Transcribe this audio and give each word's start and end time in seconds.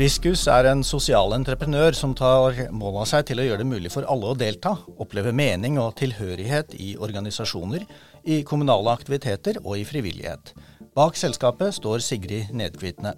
Friskus 0.00 0.46
er 0.48 0.64
en 0.64 0.80
sosial 0.80 1.34
entreprenør 1.36 1.92
som 1.92 2.14
tar 2.16 2.56
mål 2.72 3.02
av 3.02 3.08
seg 3.10 3.26
til 3.28 3.42
å 3.42 3.44
gjøre 3.44 3.60
det 3.60 3.66
mulig 3.68 3.90
for 3.92 4.06
alle 4.08 4.30
å 4.30 4.36
delta, 4.38 4.70
oppleve 4.96 5.28
mening 5.36 5.76
og 5.76 5.90
tilhørighet 5.98 6.72
i 6.80 6.94
organisasjoner, 6.96 7.84
i 8.24 8.38
kommunale 8.48 8.94
aktiviteter 8.96 9.58
og 9.60 9.76
i 9.76 9.84
frivillighet. 9.84 10.54
Bak 10.96 11.20
selskapet 11.20 11.76
står 11.76 12.00
Sigrid 12.00 12.48
Nedkvitne. 12.56 13.12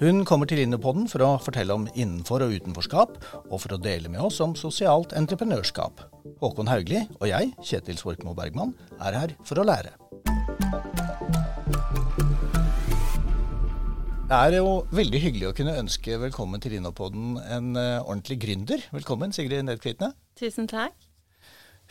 Hun 0.00 0.24
kommer 0.24 0.48
til 0.48 0.64
Innepodden 0.64 1.10
for 1.12 1.26
å 1.28 1.34
fortelle 1.44 1.76
om 1.76 1.84
innenfor- 1.92 2.46
og 2.48 2.56
utenforskap, 2.56 3.20
og 3.44 3.60
for 3.60 3.76
å 3.76 3.82
dele 3.84 4.08
med 4.08 4.24
oss 4.24 4.40
om 4.40 4.56
sosialt 4.56 5.12
entreprenørskap. 5.20 6.06
Håkon 6.40 6.72
Haugli 6.72 7.04
og 7.20 7.28
jeg, 7.34 7.52
Kjetil 7.60 8.00
Svorkmo 8.00 8.32
Bergman, 8.32 8.72
er 8.96 9.20
her 9.20 9.36
for 9.44 9.60
å 9.60 9.68
lære. 9.68 9.92
Det 14.24 14.32
er 14.32 14.54
jo 14.56 14.68
veldig 14.88 15.18
hyggelig 15.20 15.48
å 15.50 15.54
kunne 15.56 15.74
ønske 15.76 16.14
velkommen 16.16 16.62
til 16.64 16.78
Innopodden 16.78 17.34
en 17.44 17.74
uh, 17.76 18.00
ordentlig 18.06 18.38
gründer. 18.40 18.80
Velkommen, 18.94 19.34
Sigrid 19.36 19.66
Nedkvitne. 19.68 20.14
Tusen 20.40 20.64
takk. 20.70 20.96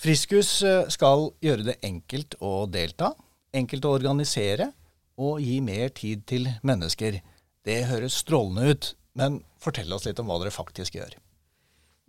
Friskus 0.01 0.49
uh, 0.65 0.87
skal 0.89 1.27
gjøre 1.45 1.67
det 1.67 1.75
enkelt 1.85 2.33
å 2.41 2.65
delta, 2.65 3.11
enkelt 3.53 3.85
å 3.85 3.93
organisere 3.99 4.71
og 5.21 5.45
gi 5.45 5.59
mer 5.61 5.93
tid 5.93 6.25
til 6.25 6.49
mennesker. 6.65 7.19
Det 7.61 7.77
høres 7.91 8.17
strålende 8.25 8.65
ut, 8.65 8.89
men 9.13 9.37
fortell 9.61 9.93
oss 9.93 10.09
litt 10.09 10.17
om 10.17 10.33
hva 10.33 10.41
dere 10.41 10.57
faktisk 10.57 10.97
gjør. 10.97 11.13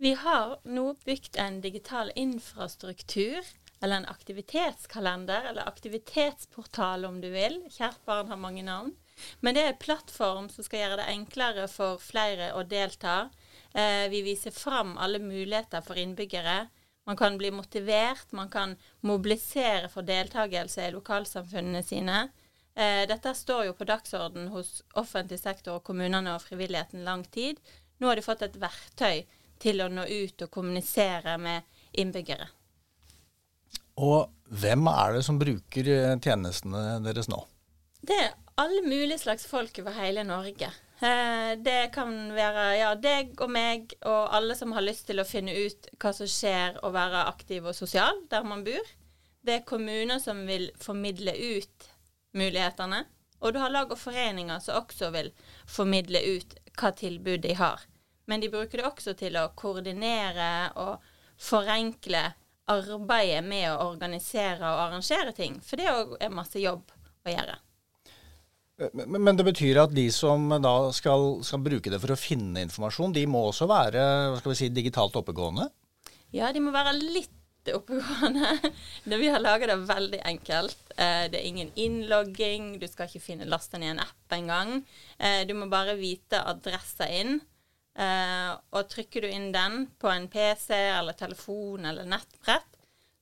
Vi 0.01 0.17
har 0.25 0.57
nå 0.65 0.89
bygd 1.05 1.37
en 1.37 1.61
digital 1.61 2.09
infrastruktur, 2.17 3.45
eller 3.77 4.01
en 4.01 4.09
aktivitetskalender, 4.09 5.51
eller 5.53 5.69
aktivitetsportal 5.69 7.05
om 7.05 7.21
du 7.21 7.29
vil. 7.29 7.61
Kjært 7.69 8.01
barn 8.09 8.33
har 8.33 8.41
mange 8.41 8.65
navn 8.65 8.95
men 9.39 9.55
det 9.55 9.63
er 9.63 9.73
en 9.73 9.81
plattform 9.81 10.47
som 10.51 10.65
skal 10.65 10.81
gjøre 10.81 10.99
det 11.01 11.09
enklere 11.13 11.67
for 11.71 12.01
flere 12.03 12.51
å 12.57 12.63
delta. 12.67 13.29
Eh, 13.73 14.07
vi 14.11 14.23
viser 14.25 14.55
fram 14.55 14.95
alle 14.97 15.19
muligheter 15.23 15.83
for 15.85 15.99
innbyggere. 15.99 16.65
Man 17.05 17.17
kan 17.17 17.37
bli 17.37 17.51
motivert, 17.53 18.31
man 18.31 18.49
kan 18.49 18.75
mobilisere 19.05 19.89
for 19.93 20.07
deltakelse 20.07 20.87
i 20.87 20.93
lokalsamfunnene 20.95 21.83
sine. 21.85 22.27
Eh, 22.75 23.05
dette 23.07 23.33
står 23.37 23.69
jo 23.69 23.77
på 23.77 23.87
dagsorden 23.87 24.49
hos 24.51 24.81
offentlig 24.99 25.39
sektor, 25.39 25.79
kommunene 25.79 26.33
og 26.35 26.43
frivilligheten 26.43 27.05
lang 27.05 27.23
tid. 27.31 27.61
Nå 27.99 28.09
har 28.09 28.19
de 28.19 28.25
fått 28.25 28.43
et 28.43 28.57
verktøy 28.59 29.23
til 29.61 29.83
å 29.83 29.87
nå 29.87 30.03
ut 30.09 30.43
og 30.43 30.51
kommunisere 30.51 31.37
med 31.39 31.63
innbyggere. 31.95 32.49
Og 34.03 34.27
hvem 34.51 34.89
er 34.91 35.13
det 35.15 35.21
som 35.23 35.37
bruker 35.39 35.87
tjenestene 36.19 36.97
deres 37.05 37.29
nå? 37.31 37.39
Det 38.05 38.17
er 38.25 38.33
alle 38.55 38.81
mulige 38.81 39.19
slags 39.19 39.45
folk 39.45 39.79
over 39.79 39.91
hele 39.91 40.23
Norge. 40.23 40.71
Eh, 40.99 41.57
det 41.59 41.91
kan 41.93 42.11
være 42.31 42.67
ja, 42.79 42.91
deg 42.95 43.33
og 43.43 43.51
meg 43.51 43.97
og 44.07 44.35
alle 44.35 44.55
som 44.55 44.71
har 44.75 44.85
lyst 44.85 45.09
til 45.09 45.19
å 45.19 45.27
finne 45.27 45.51
ut 45.51 45.89
hva 45.99 46.13
som 46.15 46.29
skjer 46.29 46.79
og 46.83 46.95
være 46.95 47.25
aktiv 47.31 47.67
og 47.67 47.75
sosial 47.75 48.21
der 48.31 48.47
man 48.47 48.63
bor. 48.63 48.93
Det 49.45 49.59
er 49.59 49.67
kommuner 49.67 50.21
som 50.23 50.45
vil 50.47 50.69
formidle 50.81 51.35
ut 51.35 51.89
mulighetene. 52.35 53.03
Og 53.43 53.53
du 53.53 53.59
har 53.59 53.69
lag 53.69 53.91
og 53.91 53.99
foreninger 53.99 54.63
som 54.63 54.79
også 54.79 55.11
vil 55.13 55.29
formidle 55.67 56.23
ut 56.23 56.55
hva 56.79 56.93
tilbud 56.95 57.43
de 57.43 57.53
har. 57.59 57.83
Men 58.25 58.41
de 58.41 58.49
bruker 58.49 58.79
det 58.79 58.87
også 58.87 59.13
til 59.19 59.35
å 59.37 59.51
koordinere 59.59 60.71
og 60.81 61.03
forenkle 61.37 62.23
arbeidet 62.71 63.43
med 63.45 63.67
å 63.69 63.91
organisere 63.91 64.63
og 64.63 64.87
arrangere 64.87 65.35
ting. 65.35 65.59
For 65.61 65.77
det 65.77 65.91
er 66.23 66.33
masse 66.33 66.63
jobb 66.63 66.89
å 67.27 67.35
gjøre. 67.35 67.59
Men 68.77 69.37
det 69.37 69.45
betyr 69.47 69.77
at 69.85 69.93
de 69.95 70.09
som 70.11 70.49
da 70.59 70.73
skal, 70.95 71.39
skal, 71.47 71.63
bruke 71.63 71.91
det 71.91 71.99
for 72.03 72.11
å 72.11 72.19
finne 72.19 72.65
informasjon, 72.65 73.13
de 73.15 73.23
må 73.29 73.45
også 73.47 73.69
være 73.71 74.03
hva 74.33 74.41
skal 74.41 74.51
vi 74.51 74.59
si, 74.59 74.69
digitalt 74.75 75.15
oppegående? 75.15 75.69
Ja, 76.35 76.51
de 76.51 76.59
må 76.59 76.73
være 76.75 76.91
litt 76.99 77.31
oppegående. 77.71 78.71
Vi 79.09 79.29
har 79.31 79.41
laget 79.41 79.71
det 79.71 79.77
veldig 79.87 80.19
enkelt. 80.27 80.81
Eh, 80.91 81.23
det 81.31 81.39
er 81.39 81.47
ingen 81.47 81.71
innlogging, 81.79 82.75
du 82.81 82.85
skal 82.91 83.07
ikke 83.07 83.23
finne 83.23 83.47
lasten 83.49 83.81
i 83.81 83.89
en 83.93 84.03
app 84.03 84.35
engang. 84.35 84.81
Eh, 85.17 85.45
du 85.47 85.55
må 85.57 85.69
bare 85.71 85.95
vite 85.97 86.43
adressa 86.45 87.07
inn. 87.09 87.39
Eh, 87.95 88.51
og 88.75 88.89
trykker 88.91 89.23
du 89.23 89.31
inn 89.31 89.53
den 89.55 89.85
på 90.01 90.11
en 90.11 90.27
PC 90.29 90.75
eller 90.75 91.15
telefon 91.15 91.87
eller 91.87 92.05
nettbrett, 92.11 92.75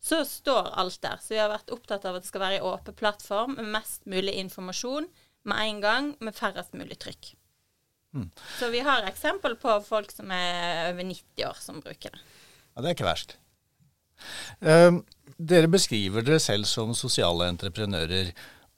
så 0.03 0.24
står 0.25 0.74
alt 0.81 0.97
der. 1.06 1.22
Så 1.22 1.35
vi 1.35 1.40
har 1.40 1.53
vært 1.53 1.72
opptatt 1.72 2.09
av 2.09 2.18
at 2.18 2.25
det 2.25 2.31
skal 2.31 2.44
være 2.44 2.59
en 2.59 2.72
åpen 2.74 2.97
plattform 2.97 3.53
med 3.59 3.70
mest 3.78 4.09
mulig 4.09 4.34
informasjon 4.41 5.08
med 5.49 5.63
en 5.67 5.81
gang, 5.83 6.11
med 6.23 6.35
færrest 6.37 6.75
mulig 6.77 6.97
trykk. 7.01 7.33
Mm. 8.13 8.29
Så 8.59 8.69
vi 8.69 8.83
har 8.85 9.07
eksempel 9.09 9.55
på 9.57 9.73
folk 9.85 10.11
som 10.13 10.31
er 10.31 10.91
over 10.91 11.07
90 11.09 11.47
år 11.47 11.61
som 11.61 11.81
bruker 11.81 12.13
det. 12.13 12.21
Ja, 12.73 12.81
Det 12.81 12.89
er 12.89 12.97
ikke 12.97 13.09
verst. 13.09 13.37
Uh, 14.61 15.01
dere 15.37 15.67
beskriver 15.67 16.25
dere 16.25 16.39
selv 16.39 16.69
som 16.69 16.93
sosiale 16.93 17.49
entreprenører. 17.49 18.31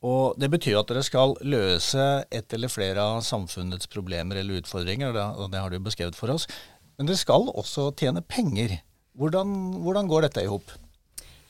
Og 0.05 0.39
Det 0.39 0.49
betyr 0.51 0.79
at 0.79 0.89
dere 0.91 1.03
skal 1.03 1.35
løse 1.41 2.25
et 2.31 2.53
eller 2.53 2.71
flere 2.71 3.01
av 3.01 3.21
samfunnets 3.25 3.89
problemer 3.91 4.39
eller 4.39 4.61
utfordringer, 4.61 5.15
og 5.15 5.51
det 5.51 5.59
har 5.59 5.69
du 5.69 5.79
beskrevet 5.79 6.15
for 6.15 6.31
oss. 6.31 6.47
Men 6.97 7.09
dere 7.09 7.19
skal 7.19 7.49
også 7.51 7.89
tjene 7.97 8.21
penger. 8.21 8.77
Hvordan, 9.15 9.51
hvordan 9.83 10.07
går 10.07 10.27
dette 10.27 10.43
i 10.43 10.51
hop? 10.51 10.71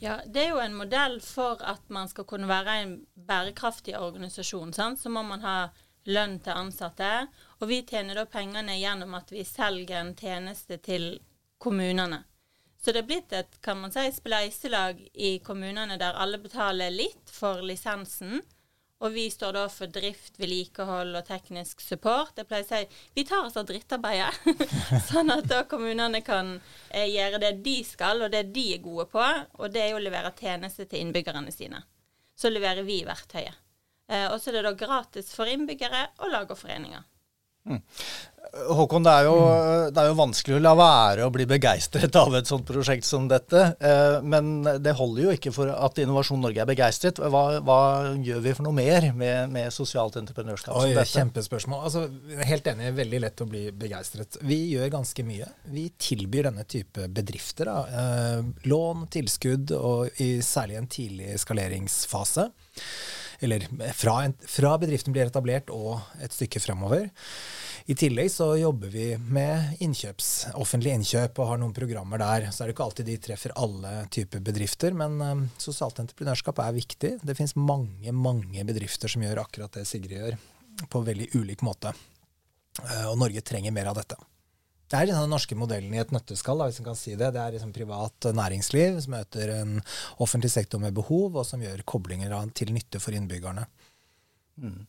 Ja, 0.06 0.22
Det 0.26 0.44
er 0.44 0.50
jo 0.54 0.60
en 0.62 0.76
modell 0.78 1.16
for 1.26 1.62
at 1.66 1.88
man 1.90 2.10
skal 2.12 2.28
kunne 2.30 2.46
være 2.46 2.74
en 2.84 2.92
bærekraftig 3.18 3.96
organisasjon. 3.98 4.74
Sant? 4.74 5.00
Så 5.02 5.10
må 5.10 5.24
man 5.26 5.42
ha 5.42 5.56
lønn 6.06 6.36
til 6.46 6.54
ansatte. 6.54 7.08
Og 7.58 7.72
vi 7.72 7.80
tjener 7.90 8.20
da 8.20 8.28
pengene 8.30 8.76
gjennom 8.78 9.16
at 9.18 9.34
vi 9.34 9.42
selger 9.50 10.04
en 10.04 10.14
tjeneste 10.14 10.78
til 10.86 11.08
kommunene. 11.58 12.22
Så 12.78 12.94
det 12.94 13.02
er 13.02 13.10
blitt 13.10 13.34
et 13.34 13.58
kan 13.66 13.82
man 13.82 13.94
si, 13.96 14.04
spleiselag 14.14 15.02
i 15.14 15.40
kommunene 15.42 15.98
der 15.98 16.22
alle 16.22 16.38
betaler 16.44 16.94
litt 16.94 17.34
for 17.34 17.66
lisensen. 17.66 18.44
Og 19.04 19.12
vi 19.12 19.26
står 19.32 19.58
da 19.58 19.66
for 19.70 19.92
drift, 19.92 20.38
vedlikehold 20.40 21.18
og 21.20 21.26
teknisk 21.28 21.82
support. 21.84 22.38
Jeg 22.40 22.48
pleier 22.48 22.64
å 22.64 22.70
si 22.70 23.10
vi 23.18 23.26
tar 23.28 23.44
oss 23.44 23.58
av 23.60 23.68
drittarbeidet, 23.68 24.70
sånn 25.10 25.34
at 25.36 25.50
da 25.52 25.66
kommunene 25.68 26.22
kan 26.26 26.54
eh, 26.90 27.10
gjøre 27.12 27.42
det 27.44 27.52
de 27.66 27.76
skal, 27.88 28.24
og 28.24 28.32
det 28.32 28.46
de 28.56 28.70
er 28.78 28.86
gode 28.86 29.10
på. 29.12 29.26
Og 29.60 29.74
det 29.74 29.84
er 29.84 29.92
jo 29.92 30.00
å 30.00 30.06
levere 30.06 30.32
tjenester 30.40 30.88
til 30.88 31.04
innbyggerne 31.04 31.52
sine. 31.52 31.84
Så 32.36 32.52
leverer 32.52 32.88
vi 32.88 33.02
verktøyet. 33.08 33.60
Eh, 34.08 34.30
og 34.30 34.40
så 34.40 34.52
er 34.52 34.60
det 34.60 34.70
da 34.70 34.78
gratis 34.80 35.34
for 35.36 35.50
innbyggere 35.50 36.08
og 36.22 36.32
lag 36.32 36.50
og 36.52 36.60
foreninger. 36.60 37.04
Mm. 37.66 37.82
Håkon, 38.56 39.04
det 39.04 39.12
er, 39.12 39.26
jo, 39.28 39.40
det 39.92 40.00
er, 40.00 40.08
jo, 40.08 40.16
vanskelig 40.16 40.56
å 40.56 40.62
la 40.62 40.72
være 40.80 41.26
å 41.28 41.32
bli 41.34 41.44
begeistret 41.50 42.16
av 42.16 42.38
et 42.38 42.48
sånt 42.48 42.64
prosjekt 42.68 43.04
som 43.04 43.26
dette. 43.28 43.62
Eh, 43.84 44.20
men 44.24 44.64
det 44.84 44.94
holder 44.96 45.26
jo 45.26 45.34
ikke 45.36 45.52
for 45.56 45.72
at 45.74 46.00
Innovasjon 46.00 46.40
Norge 46.40 46.64
er 46.64 46.70
begeistret. 46.70 47.20
Hva, 47.20 47.44
hva 47.66 47.80
gjør 48.16 48.46
vi 48.46 48.54
for 48.56 48.68
noe 48.68 48.78
mer 48.78 49.10
med, 49.18 49.52
med 49.52 49.76
sosialt 49.76 50.16
entreprenørskap 50.22 50.78
Oi, 50.78 50.86
som 50.86 51.02
dette? 51.02 51.12
Kjempespørsmål. 51.12 51.84
Altså, 51.90 52.06
helt 52.48 52.72
enig, 52.72 52.94
veldig 53.02 53.22
lett 53.26 53.44
å 53.44 53.50
bli 53.50 53.66
begeistret. 53.76 54.40
Vi 54.48 54.62
gjør 54.72 54.94
ganske 54.94 55.28
mye. 55.28 55.52
Vi 55.76 55.90
tilbyr 56.08 56.48
denne 56.52 56.64
type 56.70 57.10
bedrifter 57.12 57.72
da. 57.74 57.78
Eh, 58.06 58.70
lån, 58.72 59.10
tilskudd, 59.12 59.76
og 59.76 60.24
i 60.24 60.32
særlig 60.46 60.80
en 60.80 60.92
tidlig 60.96 61.36
skaleringsfase 61.44 62.48
eller 63.44 63.66
fra, 63.98 64.16
en, 64.26 64.36
fra, 64.48 64.76
bedriften 64.82 65.16
blir 65.16 65.30
etablert 65.30 65.72
og 65.74 66.00
et 66.24 66.34
stykke 66.34 66.62
fremover. 66.64 67.08
I 67.86 67.96
tillegg 67.98 68.32
så 68.34 68.48
jobber 68.58 68.90
vi 68.94 69.08
med 69.18 69.82
innkjøps, 69.86 70.30
offentlige 70.58 70.98
innkjøp 70.98 71.42
og 71.42 71.52
har 71.52 71.62
noen 71.62 71.76
programmer 71.76 72.22
der. 72.22 72.48
Så 72.50 72.64
er 72.64 72.70
det 72.70 72.76
ikke 72.76 72.88
alltid 72.88 73.10
de 73.12 73.18
treffer 73.28 73.56
alle 73.62 73.94
typer 74.14 74.44
bedrifter, 74.46 74.96
men 74.98 75.20
um, 75.22 75.48
sosialt 75.62 76.02
entreprenørskap 76.02 76.64
er 76.66 76.78
viktig. 76.80 77.16
Det 77.22 77.38
finnes 77.38 77.58
mange, 77.60 78.14
mange 78.16 78.66
bedrifter 78.68 79.12
som 79.12 79.26
gjør 79.26 79.44
akkurat 79.46 79.78
det 79.78 79.86
Sigrid 79.90 80.18
gjør, 80.18 80.40
på 80.92 81.04
veldig 81.06 81.30
ulik 81.38 81.66
måte. 81.66 81.94
Uh, 82.82 83.12
og 83.12 83.20
Norge 83.22 83.46
trenger 83.46 83.76
mer 83.76 83.94
av 83.94 84.02
dette. 84.02 84.18
Det 84.86 85.00
er 85.00 85.10
den 85.10 85.32
norske 85.32 85.58
modellen 85.58 85.94
i 85.96 86.02
et 86.02 86.12
nøtteskall, 86.14 86.62
hvis 86.68 86.78
man 86.82 86.92
kan 86.92 87.00
si 87.00 87.16
det. 87.18 87.32
Det 87.34 87.42
er 87.42 87.56
liksom 87.56 87.74
privat 87.74 88.28
næringsliv 88.38 89.00
som 89.02 89.16
møter 89.16 89.54
en 89.56 89.80
offentlig 90.22 90.52
sektor 90.54 90.82
med 90.84 90.94
behov, 90.98 91.34
og 91.34 91.48
som 91.48 91.64
gjør 91.64 91.82
koblinger 91.90 92.36
til 92.54 92.74
nytte 92.76 93.02
for 93.02 93.18
innbyggerne. 93.18 93.66
Mm. 94.62 94.86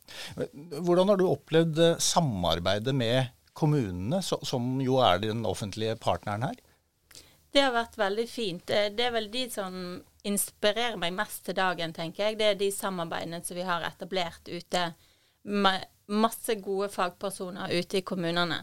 Hvordan 0.85 1.11
har 1.11 1.19
du 1.19 1.27
opplevd 1.31 1.81
eh, 1.83 1.99
samarbeidet 1.99 2.95
med 2.95 3.33
kommunene, 3.57 4.21
som 4.23 4.77
jo 4.85 5.01
er 5.03 5.25
den 5.25 5.47
offentlige 5.49 5.97
partneren 5.99 6.45
her? 6.47 6.61
Det 7.51 7.65
har 7.65 7.73
vært 7.75 7.97
veldig 7.99 8.29
fint. 8.29 8.71
Eh, 8.71 8.93
det 8.93 9.09
er 9.09 9.17
vel 9.17 9.31
de 9.33 9.47
som 9.51 9.81
inspirerer 10.27 11.01
meg 11.01 11.17
mest 11.17 11.47
til 11.49 11.57
dagen, 11.57 11.97
tenker 11.97 12.29
jeg. 12.29 12.39
Det 12.39 12.53
er 12.53 12.61
de 12.61 12.71
samarbeidene 12.75 13.41
som 13.47 13.57
vi 13.57 13.67
har 13.67 13.87
etablert 13.89 14.51
ute. 14.51 14.87
Masse 15.47 16.61
gode 16.63 16.93
fagpersoner 16.93 17.73
ute 17.73 18.03
i 18.03 18.07
kommunene. 18.07 18.61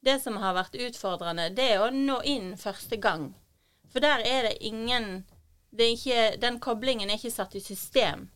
Det 0.00 0.16
som 0.22 0.38
har 0.40 0.56
vært 0.56 0.78
utfordrende, 0.80 1.50
det 1.52 1.66
er 1.74 1.84
å 1.84 1.90
nå 1.92 2.20
inn 2.24 2.54
første 2.56 2.96
gang. 2.96 3.30
For 3.92 4.00
der 4.00 4.24
er 4.24 4.48
det 4.48 4.60
ingen 4.64 5.24
det 5.70 5.86
er 5.86 5.94
ikke, 5.94 6.22
Den 6.42 6.58
koblingen 6.58 7.10
er 7.10 7.18
ikke 7.20 7.30
satt 7.30 7.54
i 7.54 7.62
system. 7.62 8.28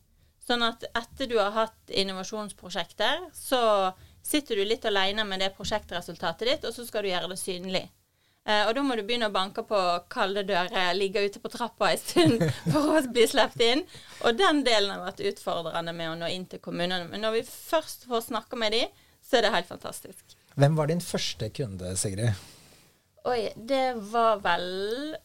Sånn 0.44 0.62
at 0.62 0.84
etter 0.94 1.26
du 1.26 1.38
har 1.40 1.54
hatt 1.56 1.90
innovasjonsprosjekter, 1.90 3.24
så 3.34 3.92
sitter 4.22 4.60
du 4.60 4.64
litt 4.68 4.84
alene 4.86 5.24
med 5.26 5.40
det 5.42 5.54
prosjektresultatet 5.56 6.48
ditt, 6.48 6.66
og 6.68 6.76
så 6.76 6.84
skal 6.86 7.02
du 7.04 7.10
gjøre 7.10 7.32
det 7.32 7.40
synlig. 7.40 7.88
Eh, 8.44 8.66
og 8.68 8.74
da 8.76 8.84
må 8.84 8.96
du 8.96 9.02
begynne 9.08 9.30
å 9.30 9.34
banke 9.34 9.64
på 9.64 9.80
kalde 10.12 10.44
dører, 10.44 10.92
ligge 10.96 11.22
ute 11.24 11.40
på 11.40 11.50
trappa 11.52 11.90
en 11.90 12.00
stund 12.00 12.44
for 12.72 12.92
å 12.92 13.02
bli 13.08 13.26
sluppet 13.30 13.66
inn. 13.66 13.84
Og 14.22 14.36
den 14.36 14.60
delen 14.66 14.92
har 14.92 15.04
vært 15.06 15.24
utfordrende 15.32 15.96
med 15.96 16.12
å 16.12 16.18
nå 16.20 16.30
inn 16.32 16.46
til 16.50 16.60
kommunene. 16.64 17.08
Men 17.08 17.24
når 17.24 17.38
vi 17.38 17.44
først 17.48 18.04
får 18.10 18.28
snakke 18.28 18.60
med 18.60 18.76
dem, 18.76 19.04
så 19.24 19.40
er 19.40 19.46
det 19.46 19.54
helt 19.56 19.70
fantastisk. 19.72 20.33
Hvem 20.54 20.76
var 20.78 20.90
din 20.90 21.02
første 21.02 21.48
kunde, 21.50 21.96
Sigrid? 21.98 22.34
Oi, 23.26 23.48
det 23.56 23.94
var 24.12 24.42
vel 24.44 25.16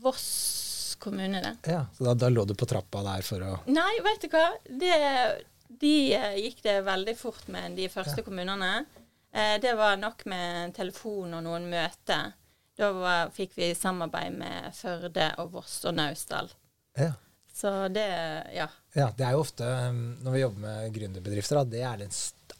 Voss 0.00 0.96
kommune, 0.98 1.40
det. 1.42 1.72
Ja, 1.72 1.86
så 1.96 2.06
da, 2.06 2.14
da 2.14 2.30
lå 2.32 2.44
du 2.48 2.54
på 2.56 2.66
trappa 2.68 3.02
der 3.04 3.24
for 3.26 3.44
å 3.44 3.56
Nei, 3.68 3.92
vet 4.04 4.24
du 4.24 4.30
hva. 4.32 4.46
Det, 4.64 4.94
de 5.82 5.96
eh, 6.16 6.38
gikk 6.46 6.62
det 6.64 6.78
veldig 6.86 7.16
fort 7.18 7.50
med, 7.52 7.76
de 7.76 7.90
første 7.92 8.22
ja. 8.22 8.24
kommunene. 8.24 8.86
Eh, 9.34 9.58
det 9.60 9.74
var 9.76 9.98
nok 10.00 10.24
med 10.30 10.72
telefon 10.76 11.36
og 11.36 11.44
noen 11.44 11.68
møter. 11.68 12.32
Da 12.78 12.90
var, 12.96 13.34
fikk 13.34 13.52
vi 13.58 13.74
samarbeid 13.76 14.38
med 14.38 14.72
Førde 14.74 15.28
og 15.42 15.52
Voss 15.58 15.76
og 15.84 15.98
Naustdal. 15.98 16.48
Ja. 16.98 17.12
Så 17.54 17.70
det 17.94 18.06
ja. 18.54 18.66
ja. 18.96 19.10
Det 19.14 19.26
er 19.26 19.36
jo 19.36 19.44
ofte, 19.44 19.66
um, 19.90 20.16
når 20.24 20.34
vi 20.34 20.40
jobber 20.40 20.64
med 20.64 20.96
gründerbedrifter, 20.96 21.60
det 21.70 21.84
er 21.86 22.00
den 22.00 22.10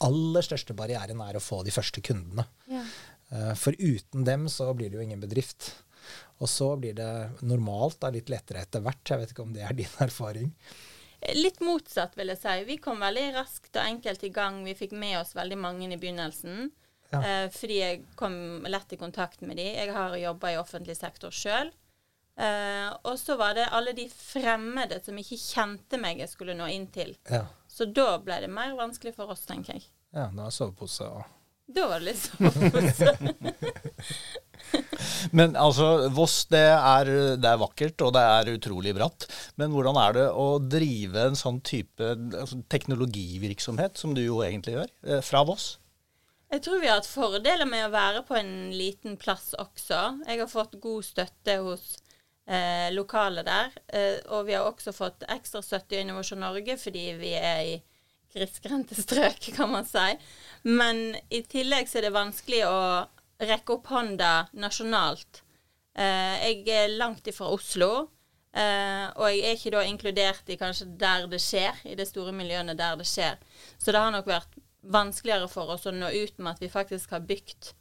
aller 0.04 0.46
største 0.46 0.76
barrieren 0.76 1.20
er 1.24 1.38
å 1.38 1.42
få 1.42 1.62
de 1.66 1.74
første 1.74 2.02
kundene. 2.04 2.46
Ja. 2.70 2.84
Uh, 3.30 3.52
for 3.58 3.76
uten 3.78 4.26
dem 4.26 4.48
så 4.52 4.68
blir 4.76 4.90
det 4.90 4.98
jo 4.98 5.04
ingen 5.04 5.22
bedrift. 5.22 5.72
Og 6.42 6.50
så 6.50 6.74
blir 6.76 6.96
det 6.98 7.12
normalt 7.46 8.00
da 8.02 8.10
litt 8.12 8.28
lettere 8.32 8.64
etter 8.64 8.82
hvert. 8.84 9.04
Jeg 9.08 9.22
vet 9.22 9.32
ikke 9.32 9.46
om 9.46 9.54
det 9.54 9.64
er 9.64 9.76
din 9.78 10.00
erfaring? 10.06 10.50
Litt 11.34 11.62
motsatt, 11.64 12.18
vil 12.18 12.34
jeg 12.34 12.40
si. 12.42 12.56
Vi 12.68 12.80
kom 12.84 13.00
veldig 13.00 13.30
raskt 13.38 13.78
og 13.78 13.84
enkelt 13.84 14.26
i 14.26 14.32
gang. 14.34 14.60
Vi 14.66 14.76
fikk 14.76 14.92
med 14.98 15.16
oss 15.22 15.32
veldig 15.36 15.56
mange 15.60 15.88
i 15.88 15.96
begynnelsen. 15.96 16.68
Ja. 17.14 17.20
Eh, 17.22 17.46
fordi 17.54 17.78
jeg 17.78 18.02
kom 18.18 18.66
lett 18.68 18.92
i 18.92 19.00
kontakt 19.00 19.40
med 19.40 19.56
de. 19.60 19.70
Jeg 19.72 19.94
har 19.94 20.16
jobba 20.18 20.52
i 20.52 20.60
offentlig 20.60 20.98
sektor 20.98 21.32
sjøl. 21.32 21.72
Eh, 22.34 22.88
og 23.06 23.14
så 23.20 23.36
var 23.38 23.54
det 23.54 23.70
alle 23.70 23.94
de 23.94 24.08
fremmede 24.10 24.98
som 25.04 25.18
ikke 25.20 25.38
kjente 25.38 26.00
meg 26.02 26.18
jeg 26.20 26.32
skulle 26.32 26.56
nå 26.58 26.66
inn 26.74 26.88
til. 26.92 27.14
Ja. 27.30 27.44
Så 27.74 27.88
da 27.90 28.18
ble 28.22 28.36
det 28.44 28.50
mer 28.52 28.76
vanskelig 28.78 29.16
for 29.16 29.32
oss, 29.34 29.42
tenker 29.48 29.74
jeg. 29.74 29.82
Ja, 30.14 30.28
da 30.30 30.46
er 30.46 30.54
sovepose 30.54 31.08
og 31.10 31.24
Da 31.74 31.88
var 31.90 32.02
det 32.02 32.12
litt 32.12 32.22
sovepose. 32.22 33.14
Men 35.34 35.56
altså, 35.58 36.08
Voss 36.14 36.44
det 36.52 36.66
er, 36.70 37.10
det 37.40 37.48
er, 37.48 37.60
vakkert, 37.60 38.00
og 38.04 38.12
det 38.16 38.22
er 38.22 38.52
utrolig 38.54 38.94
bratt. 38.96 39.26
Men 39.60 39.72
hvordan 39.74 39.98
er 40.00 40.12
det 40.18 40.26
å 40.30 40.46
drive 40.60 41.26
en 41.30 41.38
sånn 41.38 41.60
type 41.66 42.04
altså, 42.14 42.60
teknologivirksomhet, 42.72 43.98
som 44.00 44.14
du 44.16 44.22
jo 44.22 44.42
egentlig 44.46 44.74
gjør, 44.78 44.90
eh, 45.08 45.22
fra 45.24 45.44
Voss? 45.48 45.74
Jeg 46.54 46.62
tror 46.62 46.78
vi 46.78 46.86
har 46.86 47.00
hatt 47.00 47.10
fordeler 47.10 47.66
med 47.66 47.88
å 47.88 47.94
være 47.94 48.22
på 48.28 48.36
en 48.38 48.70
liten 48.76 49.16
plass 49.18 49.54
også. 49.58 50.00
Jeg 50.28 50.44
har 50.44 50.50
fått 50.50 50.78
god 50.82 51.02
støtte 51.06 51.58
hos 51.66 51.96
eh, 52.46 52.92
lokale 52.94 53.44
der. 53.46 53.74
Eh, 53.88 54.20
og 54.32 54.46
vi 54.48 54.56
har 54.56 54.68
også 54.68 54.94
fått 54.94 55.26
ekstra 55.32 55.62
støtte 55.64 55.96
i 55.96 56.04
Innovasjon 56.04 56.42
Norge 56.44 56.78
fordi 56.80 57.10
vi 57.20 57.34
er 57.38 57.60
i 57.74 57.74
grisgrendte 58.34 58.98
strøk, 58.98 59.50
kan 59.56 59.72
man 59.72 59.86
si. 59.88 60.06
Men 60.66 61.16
i 61.30 61.44
tillegg 61.46 61.90
så 61.90 62.00
er 62.00 62.08
det 62.08 62.16
vanskelig 62.16 62.64
å 62.68 62.80
rekke 63.44 63.78
opp 63.78 63.90
hånda 63.92 64.32
nasjonalt. 64.58 65.42
Eh, 65.94 66.50
jeg 66.50 66.66
er 66.72 66.98
langt 66.98 67.26
ifra 67.30 67.52
Oslo. 67.54 68.08
Uh, 68.54 69.10
og 69.18 69.32
jeg 69.32 69.40
er 69.42 69.56
ikke 69.56 69.70
da 69.74 69.80
inkludert 69.82 70.50
i 70.54 70.54
kanskje 70.54 70.84
der 70.94 71.24
det 71.26 71.40
skjer, 71.42 71.74
i 71.90 71.96
det 71.98 72.04
store 72.06 72.30
miljøene 72.30 72.76
der 72.78 72.94
det 73.00 73.06
skjer. 73.10 73.40
Så 73.82 73.90
det 73.90 73.98
har 73.98 74.12
nok 74.14 74.28
vært 74.30 74.54
vanskeligere 74.94 75.48
for 75.50 75.72
oss 75.74 75.88
å 75.90 75.94
nå 75.94 76.12
ut 76.14 76.38
med 76.38 76.52
at 76.52 76.62
vi 76.62 76.70
faktisk 76.70 77.16
har 77.16 77.24
bygd 77.26 77.72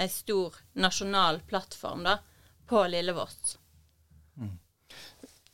ei 0.00 0.08
stor 0.08 0.56
nasjonal 0.72 1.42
plattform 1.50 2.06
da, 2.06 2.16
på 2.64 2.80
Lillevoss. 2.88 3.58
Mm. 4.40 4.58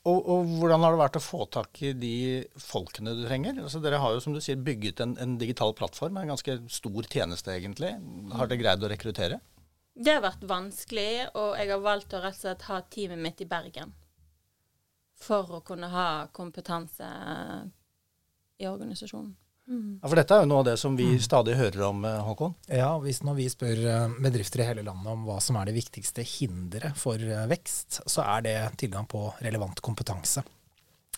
Og, 0.09 0.19
og, 0.23 0.51
hvordan 0.61 0.85
har 0.85 0.95
det 0.95 1.01
vært 1.03 1.19
å 1.19 1.23
få 1.23 1.45
tak 1.53 1.81
i 1.85 1.93
de 1.99 2.15
folkene 2.63 3.13
du 3.19 3.25
trenger? 3.27 3.59
Altså, 3.61 3.81
dere 3.85 4.01
har 4.01 4.15
jo 4.15 4.23
som 4.25 4.37
du 4.37 4.41
sier 4.45 4.61
bygget 4.61 5.03
en, 5.05 5.17
en 5.21 5.37
digital 5.41 5.75
plattform, 5.77 6.17
en 6.17 6.33
ganske 6.33 6.55
stor 6.73 7.09
tjeneste 7.11 7.53
egentlig. 7.53 7.93
Har 8.33 8.49
dere 8.49 8.63
greid 8.63 8.87
å 8.87 8.91
rekruttere? 8.93 9.41
Det 9.99 10.15
har 10.15 10.23
vært 10.23 10.47
vanskelig, 10.47 11.11
og 11.35 11.57
jeg 11.59 11.73
har 11.73 11.83
valgt 11.83 12.15
å 12.15 12.23
rett 12.23 12.39
og 12.39 12.45
slett 12.45 12.69
ha 12.71 12.79
teamet 12.87 13.21
mitt 13.21 13.43
i 13.43 13.49
Bergen. 13.51 13.93
For 15.19 15.59
å 15.59 15.65
kunne 15.67 15.91
ha 15.91 16.09
kompetanse 16.33 17.09
i 18.63 18.71
organisasjonen. 18.71 19.35
Mm. 19.69 19.99
Ja, 20.03 20.09
For 20.09 20.17
dette 20.17 20.37
er 20.37 20.45
jo 20.45 20.49
noe 20.49 20.63
av 20.63 20.69
det 20.71 20.77
som 20.81 20.95
vi 20.97 21.07
mm. 21.13 21.23
stadig 21.23 21.57
hører 21.59 21.89
om, 21.91 22.05
eh, 22.09 22.21
Håkon? 22.25 22.55
Ja, 22.73 22.95
hvis 23.03 23.21
når 23.27 23.37
vi 23.37 23.49
spør 23.53 23.81
eh, 23.85 24.15
bedrifter 24.25 24.63
i 24.65 24.69
hele 24.71 24.85
landet 24.87 25.11
om 25.13 25.27
hva 25.29 25.37
som 25.45 25.59
er 25.61 25.69
det 25.69 25.77
viktigste 25.77 26.25
hinderet 26.25 26.97
for 26.97 27.21
eh, 27.21 27.49
vekst, 27.51 28.01
så 28.09 28.25
er 28.25 28.47
det 28.47 28.55
tilgang 28.81 29.09
på 29.11 29.27
relevant 29.45 29.83
kompetanse. 29.85 30.45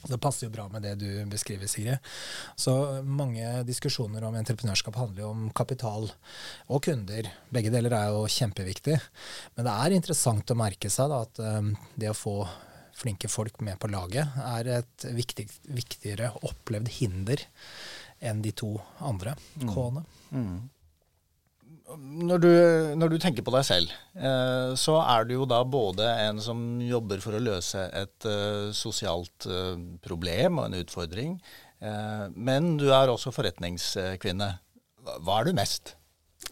Det 0.01 0.17
passer 0.17 0.47
jo 0.47 0.55
bra 0.55 0.65
med 0.73 0.83
det 0.83 0.95
du 1.03 1.09
beskriver, 1.29 1.69
Sigrid. 1.69 2.01
Så 2.57 2.73
mange 3.05 3.45
diskusjoner 3.69 4.25
om 4.25 4.39
entreprenørskap 4.41 4.97
handler 4.97 5.27
jo 5.27 5.33
om 5.35 5.43
kapital 5.55 6.09
og 6.73 6.83
kunder. 6.87 7.29
Begge 7.53 7.71
deler 7.71 7.95
er 7.99 8.15
jo 8.15 8.25
kjempeviktig. 8.25 8.97
Men 9.59 9.69
det 9.69 9.75
er 9.77 9.97
interessant 9.99 10.51
å 10.51 10.57
merke 10.57 10.89
seg 10.91 11.13
da, 11.13 11.21
at 11.29 11.43
det 12.01 12.09
å 12.09 12.17
få 12.17 12.35
flinke 12.97 13.29
folk 13.29 13.61
med 13.65 13.77
på 13.81 13.91
laget 13.93 14.41
er 14.41 14.73
et 14.81 15.07
viktig, 15.17 15.47
viktigere 15.69 16.33
opplevd 16.49 16.91
hinder 16.97 17.45
enn 18.21 18.43
de 18.45 18.53
to 18.57 18.75
andre 18.99 19.35
mm. 19.61 19.71
K-ene. 19.73 20.05
Mm. 20.31 20.61
Når, 21.91 22.39
du, 22.39 22.51
når, 23.01 23.11
du, 23.11 23.17
tenker 23.19 23.43
på 23.43 23.53
deg 23.55 23.65
selv, 23.67 23.95
eh, 24.15 24.77
så 24.79 25.01
er 25.03 25.27
du 25.27 25.35
jo 25.41 25.47
da 25.49 25.63
både 25.67 26.07
en 26.29 26.39
som 26.43 26.61
jobber 26.85 27.23
for 27.25 27.35
å 27.35 27.43
løse 27.43 27.89
et 27.99 28.29
eh, 28.31 28.69
sosialt 28.77 29.49
eh, 29.51 29.75
problem 30.05 30.61
og 30.61 30.69
en 30.69 30.79
utfordring, 30.85 31.35
eh, 31.83 32.29
men 32.37 32.77
du 32.79 32.87
er 32.95 33.11
også 33.11 33.35
forretningskvinne. 33.35 34.53
Hva 35.19 35.41
er 35.41 35.51
du 35.51 35.59
mest? 35.59 35.97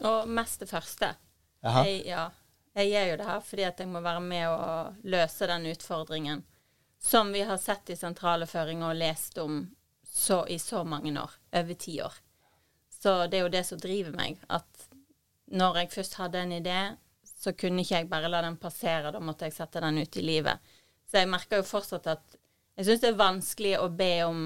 Og 0.03 0.27
mest 0.27 0.65
det 0.65 0.73
første. 0.73 1.13
Jeg, 1.63 2.03
ja, 2.09 2.27
jeg 2.79 2.91
gjør 2.91 3.09
jo 3.13 3.17
det 3.21 3.31
her 3.31 3.41
fordi 3.43 3.67
at 3.67 3.81
jeg 3.83 3.91
må 3.91 4.03
være 4.03 4.23
med 4.23 4.51
å 4.51 4.69
løse 5.11 5.49
den 5.51 5.71
utfordringen 5.71 6.45
som 7.03 7.33
vi 7.33 7.45
har 7.47 7.59
sett 7.63 7.91
i 7.91 7.97
sentrale 7.97 8.47
føringer 8.47 8.91
og 8.91 8.99
lest 8.99 9.39
om 9.39 9.61
så, 10.11 10.47
i 10.47 10.59
så 10.59 10.85
mange 10.85 11.13
år. 11.21 11.31
Over 11.53 11.75
ti 11.75 12.01
år. 12.03 12.15
Så 13.01 13.27
det 13.27 13.39
er 13.39 13.47
jo 13.47 13.53
det 13.53 13.65
som 13.67 13.81
driver 13.81 14.17
meg. 14.17 14.41
At 14.49 14.89
når 15.55 15.83
jeg 15.83 15.93
først 15.93 16.19
hadde 16.19 16.43
en 16.43 16.57
idé, 16.59 16.81
så 17.39 17.53
kunne 17.55 17.85
ikke 17.85 18.01
jeg 18.01 18.11
bare 18.11 18.31
la 18.31 18.43
den 18.45 18.59
passere. 18.61 19.13
Da 19.15 19.21
måtte 19.23 19.47
jeg 19.47 19.57
sette 19.57 19.83
den 19.85 20.01
ut 20.03 20.19
i 20.19 20.25
livet. 20.25 20.59
Så 21.09 21.23
jeg 21.23 21.31
merker 21.31 21.61
jo 21.61 21.69
fortsatt 21.69 22.09
at 22.11 22.37
jeg 22.79 22.87
syns 22.87 23.03
det 23.03 23.13
er 23.13 23.23
vanskelig 23.23 23.79
å 23.81 23.89
be 23.91 24.13
om 24.27 24.43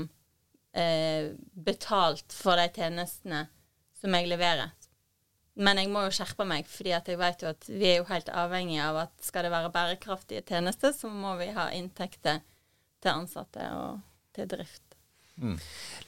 eh, 0.72 1.32
betalt 1.52 2.32
for 2.32 2.56
de 2.60 2.68
tjenestene 2.72 3.46
som 4.00 4.14
jeg 4.16 4.30
leverer. 4.30 4.72
Men 5.60 5.76
jeg 5.76 5.90
må 5.92 6.06
jo 6.06 6.14
skjerpe 6.16 6.46
meg, 6.48 6.68
fordi 6.68 6.94
jeg 6.94 7.18
vet 7.20 7.44
jo 7.44 7.50
at 7.50 7.66
vi 7.68 7.90
er 7.90 7.98
jo 7.98 8.08
helt 8.08 8.30
avhengig 8.32 8.78
av 8.80 9.02
at 9.02 9.12
skal 9.24 9.44
det 9.44 9.52
være 9.52 9.72
bærekraftige 9.74 10.44
tjenester, 10.48 10.94
så 10.96 11.10
må 11.12 11.34
vi 11.40 11.50
ha 11.52 11.68
inntekter 11.76 12.40
til 13.02 13.12
ansatte 13.12 13.66
og 13.76 14.00
til 14.32 14.48
drift. 14.48 14.91
Mm. 15.40 15.56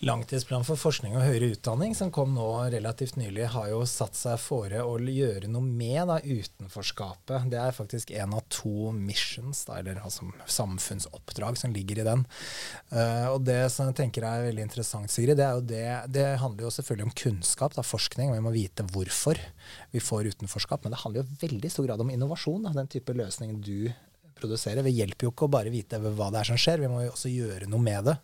Langtidsplan 0.05 0.67
for 0.69 0.77
forskning 0.77 1.15
og 1.17 1.25
høyere 1.25 1.55
utdanning, 1.55 1.95
som 1.97 2.11
kom 2.13 2.35
nå 2.37 2.45
relativt 2.75 3.17
nylig, 3.17 3.47
har 3.55 3.71
jo 3.71 3.81
satt 3.89 4.19
seg 4.19 4.37
fore 4.43 4.83
å 4.85 4.99
gjøre 5.01 5.49
noe 5.49 5.65
med 5.65 6.11
da, 6.11 6.19
utenforskapet. 6.21 7.49
Det 7.51 7.61
er 7.61 7.77
faktisk 7.77 8.13
en 8.21 8.37
av 8.37 8.45
to 8.53 8.93
missions, 8.93 9.65
da, 9.69 9.79
eller 9.81 10.03
altså, 10.05 10.29
samfunnsoppdrag, 10.45 11.57
som 11.61 11.73
ligger 11.75 12.03
i 12.03 12.07
den. 12.11 12.27
Uh, 12.93 13.33
og 13.33 13.41
Det 13.49 13.63
som 13.73 13.89
jeg 13.89 13.99
tenker 14.03 14.29
er 14.29 14.49
veldig 14.51 14.69
interessant, 14.69 15.13
Sigrid, 15.13 15.41
det, 15.41 15.51
det, 15.73 15.85
det 16.13 16.29
handler 16.43 16.69
jo 16.69 16.75
selvfølgelig 16.77 17.09
om 17.09 17.19
kunnskap, 17.25 17.79
da, 17.79 17.87
forskning, 17.87 18.35
vi 18.35 18.45
må 18.45 18.53
vite 18.55 18.87
hvorfor 18.93 19.41
vi 19.95 20.05
får 20.05 20.35
utenforskap. 20.35 20.85
Men 20.85 20.93
det 20.93 21.01
handler 21.01 21.25
jo 21.25 21.41
veldig 21.47 21.73
stor 21.73 21.89
grad 21.89 22.05
om 22.05 22.13
innovasjon, 22.13 22.69
den 22.75 22.93
type 22.93 23.17
løsning 23.17 23.57
du 23.65 23.89
produsere. 24.45 24.85
Vi 24.87 24.95
hjelper 24.95 25.27
jo 25.27 25.33
ikke 25.35 25.49
å 25.49 25.53
bare 25.57 25.73
vite 25.73 25.99
hva 25.99 26.31
det 26.31 26.43
er 26.43 26.51
som 26.53 26.61
skjer, 26.61 26.85
vi 26.85 26.93
må 26.93 27.03
jo 27.03 27.13
også 27.15 27.33
gjøre 27.33 27.69
noe 27.73 27.83
med 27.83 28.11
det. 28.11 28.17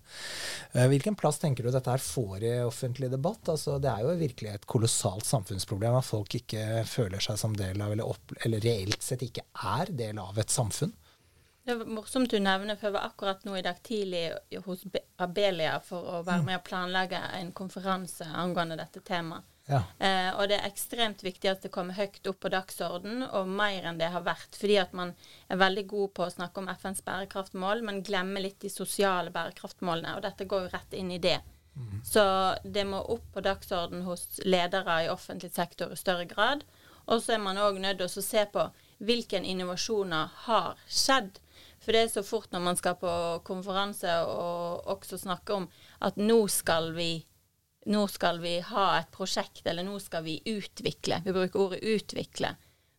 Eh, 0.76 0.86
hvilken 0.92 1.18
plass 1.18 1.40
tenker 1.42 1.66
du 1.66 1.72
dette 1.74 1.90
her 1.90 2.04
får 2.04 2.46
i 2.46 2.54
offentlig 2.62 3.10
debatt? 3.10 3.50
Altså, 3.50 3.78
det 3.82 3.90
er 3.90 4.06
jo 4.06 4.16
virkelig 4.20 4.54
et 4.54 4.70
kolossalt 4.70 5.26
samfunnsproblem 5.28 5.98
at 5.98 6.06
folk 6.06 6.38
ikke 6.40 6.84
føler 6.88 7.22
seg 7.24 7.40
som 7.40 7.56
del 7.56 7.80
av, 7.80 7.94
eller, 7.96 8.06
opp, 8.06 8.36
eller 8.44 8.62
reelt 8.64 9.02
sett 9.02 9.24
ikke 9.26 9.48
er 9.74 9.92
del 9.96 10.20
av 10.22 10.38
et 10.38 10.52
samfunn. 10.52 10.94
Det 11.60 11.74
er 11.74 11.90
morsomt 11.92 12.32
du 12.32 12.38
nevner, 12.40 12.76
for 12.78 12.88
jeg 12.88 12.96
var 12.96 13.10
akkurat 13.10 13.44
nå 13.44 13.58
i 13.58 13.62
dag 13.64 13.76
tidlig 13.84 14.30
hos 14.64 14.86
Abelia 15.20 15.76
for 15.84 16.16
å 16.16 16.22
være 16.24 16.40
mm. 16.40 16.48
med 16.48 16.58
og 16.58 16.64
planlegge 16.66 17.20
en 17.36 17.52
konferanse 17.56 18.26
angående 18.26 18.78
dette 18.80 19.02
temaet. 19.06 19.46
Ja. 19.68 19.82
Eh, 20.02 20.30
og 20.34 20.48
det 20.50 20.58
er 20.58 20.66
ekstremt 20.66 21.22
viktig 21.22 21.50
at 21.50 21.62
det 21.62 21.70
kommer 21.74 21.94
høyt 21.94 22.26
opp 22.26 22.40
på 22.42 22.50
dagsorden, 22.50 23.22
og 23.28 23.48
mer 23.48 23.86
enn 23.86 24.00
det 24.00 24.10
har 24.14 24.24
vært. 24.26 24.56
Fordi 24.58 24.80
at 24.82 24.96
man 24.96 25.14
er 25.48 25.60
veldig 25.60 25.86
god 25.92 26.12
på 26.16 26.26
å 26.26 26.34
snakke 26.34 26.62
om 26.62 26.72
FNs 26.72 27.04
bærekraftmål, 27.06 27.84
men 27.86 28.02
glemmer 28.06 28.42
litt 28.42 28.60
de 28.64 28.72
sosiale 28.72 29.30
bærekraftmålene. 29.34 30.16
Og 30.16 30.26
dette 30.26 30.48
går 30.50 30.66
jo 30.66 30.74
rett 30.74 30.98
inn 30.98 31.14
i 31.14 31.22
det. 31.22 31.38
Så 32.04 32.54
det 32.64 32.84
må 32.84 33.00
opp 33.14 33.32
på 33.34 33.42
dagsorden 33.44 34.02
hos 34.02 34.40
ledere 34.44 35.04
i 35.04 35.10
offentlig 35.12 35.52
sektor 35.54 35.92
i 35.92 35.98
større 35.98 36.26
grad. 36.28 36.64
Og 37.06 37.22
så 37.22 37.36
er 37.36 37.42
man 37.42 37.58
òg 37.58 37.80
nødt 37.80 38.02
til 38.02 38.20
å 38.20 38.24
se 38.24 38.44
på 38.52 38.66
hvilke 39.06 39.40
innovasjoner 39.40 40.34
har 40.46 40.80
skjedd. 40.86 41.38
For 41.80 41.96
det 41.96 42.02
er 42.04 42.12
så 42.12 42.24
fort 42.26 42.50
når 42.52 42.64
man 42.66 42.76
skal 42.76 42.98
på 43.00 43.12
konferanse 43.46 44.18
og 44.28 44.90
også 44.92 45.18
snakke 45.22 45.56
om 45.56 45.68
at 46.04 46.18
nå 46.20 46.42
skal 46.52 46.92
vi 46.96 47.24
nå 47.86 48.08
skal 48.08 48.40
vi 48.42 48.58
ha 48.60 48.86
et 48.98 49.10
prosjekt, 49.14 49.62
eller 49.66 49.86
nå 49.86 49.98
skal 50.02 50.24
vi 50.26 50.40
utvikle. 50.44 51.22
Vi 51.24 51.32
bruker 51.32 51.60
ordet 51.60 51.80
'utvikle'. 51.82 52.54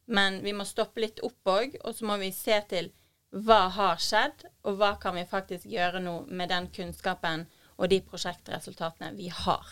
Men 0.05 0.41
vi 0.43 0.53
må 0.53 0.65
stoppe 0.65 1.01
litt 1.01 1.19
opp 1.23 1.47
òg, 1.47 1.77
og 1.83 1.95
så 1.95 2.05
må 2.05 2.17
vi 2.17 2.31
se 2.31 2.57
til 2.69 2.91
hva 3.31 3.69
har 3.71 4.01
skjedd, 4.01 4.43
og 4.67 4.75
hva 4.79 4.95
kan 4.99 5.15
vi 5.15 5.23
faktisk 5.29 5.65
gjøre 5.65 6.01
nå 6.03 6.25
med 6.27 6.49
den 6.49 6.67
kunnskapen 6.67 7.45
og 7.77 7.89
de 7.89 8.01
prosjektresultatene 8.01 9.13
vi 9.15 9.29
har. 9.31 9.65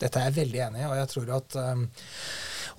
Dette 0.00 0.18
er 0.18 0.30
jeg 0.30 0.38
veldig 0.40 0.62
enig 0.66 0.80
i, 0.82 0.86
og 0.88 0.96
jeg 0.96 1.10
tror 1.12 1.34
at 1.36 1.56
um, 1.60 1.84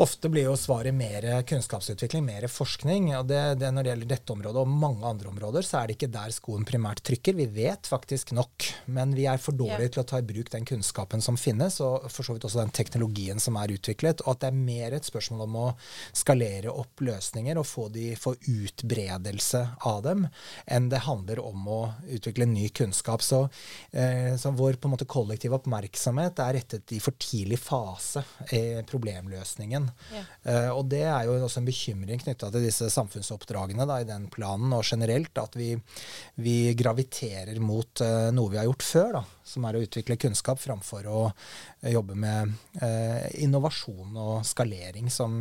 Ofte 0.01 0.29
blir 0.29 0.47
jo 0.47 0.55
svaret 0.57 0.93
mer 0.95 1.25
kunnskapsutvikling, 1.45 2.25
mer 2.25 2.47
forskning. 2.50 3.12
og 3.17 3.27
det, 3.29 3.41
det 3.62 3.69
Når 3.71 3.83
det 3.83 3.91
gjelder 3.91 4.09
dette 4.09 4.33
området 4.33 4.62
og 4.63 4.71
mange 4.71 5.05
andre 5.05 5.29
områder, 5.29 5.62
så 5.62 5.79
er 5.79 5.88
det 5.88 5.97
ikke 5.97 6.09
der 6.13 6.33
skoen 6.33 6.65
primært 6.65 7.03
trykker. 7.05 7.35
Vi 7.38 7.45
vet 7.53 7.89
faktisk 7.89 8.33
nok, 8.33 8.65
men 8.85 9.13
vi 9.13 9.27
er 9.29 9.41
for 9.41 9.53
dårlige 9.53 9.89
ja. 9.89 9.93
til 9.93 10.03
å 10.03 10.07
ta 10.09 10.21
i 10.21 10.25
bruk 10.25 10.50
den 10.53 10.65
kunnskapen 10.65 11.21
som 11.21 11.38
finnes, 11.38 11.77
og 11.85 12.07
for 12.09 12.25
så 12.25 12.33
vidt 12.33 12.47
også 12.47 12.63
den 12.63 12.73
teknologien 12.73 13.41
som 13.43 13.59
er 13.62 13.75
utviklet. 13.75 14.23
Og 14.25 14.33
at 14.33 14.41
det 14.41 14.50
er 14.50 14.63
mer 14.63 14.97
et 14.97 15.09
spørsmål 15.09 15.45
om 15.45 15.59
å 15.62 15.67
skalere 16.15 16.73
opp 16.73 17.03
løsninger 17.05 17.62
og 17.62 17.69
få, 17.69 17.88
de, 17.93 18.13
få 18.17 18.33
utbredelse 18.39 19.63
av 19.89 20.01
dem, 20.07 20.25
enn 20.65 20.89
det 20.89 21.03
handler 21.05 21.43
om 21.43 21.69
å 21.69 21.81
utvikle 22.09 22.50
ny 22.50 22.69
kunnskap. 22.73 23.21
Så, 23.21 23.45
eh, 23.91 24.33
så 24.41 24.55
vår 24.57 24.81
på 24.81 24.89
en 24.89 24.97
måte 24.97 25.09
kollektive 25.09 25.59
oppmerksomhet 25.59 26.41
er 26.41 26.57
rettet 26.57 26.97
i 26.97 27.01
for 27.03 27.13
tidlig 27.21 27.62
fase 27.62 28.25
i 28.50 28.81
problemløsningen 28.89 29.82
igjen. 29.83 29.91
Ja. 30.13 30.23
Uh, 30.47 30.69
og 30.77 30.87
det 30.91 31.03
er 31.05 31.27
jo 31.27 31.35
også 31.45 31.61
en 31.61 31.67
bekymring 31.67 32.21
knytta 32.21 32.49
til 32.53 32.65
disse 32.65 32.89
samfunnsoppdragene 32.93 33.87
da, 33.89 33.99
i 34.01 34.07
den 34.07 34.27
planen, 34.33 34.73
og 34.75 34.85
generelt 34.87 35.37
at 35.41 35.57
vi, 35.59 35.73
vi 36.43 36.57
graviterer 36.79 37.59
mot 37.63 38.03
uh, 38.03 38.29
noe 38.35 38.53
vi 38.53 38.59
har 38.61 38.67
gjort 38.69 38.87
før, 38.87 39.11
da, 39.19 39.23
som 39.53 39.67
er 39.67 39.77
å 39.77 39.83
utvikle 39.85 40.19
kunnskap 40.21 40.61
framfor 40.63 41.09
å 41.11 41.21
uh, 41.29 41.91
jobbe 41.91 42.17
med 42.19 42.53
innovasjon 43.43 44.15
og 44.19 44.45
skalering, 44.47 45.09
som 45.11 45.35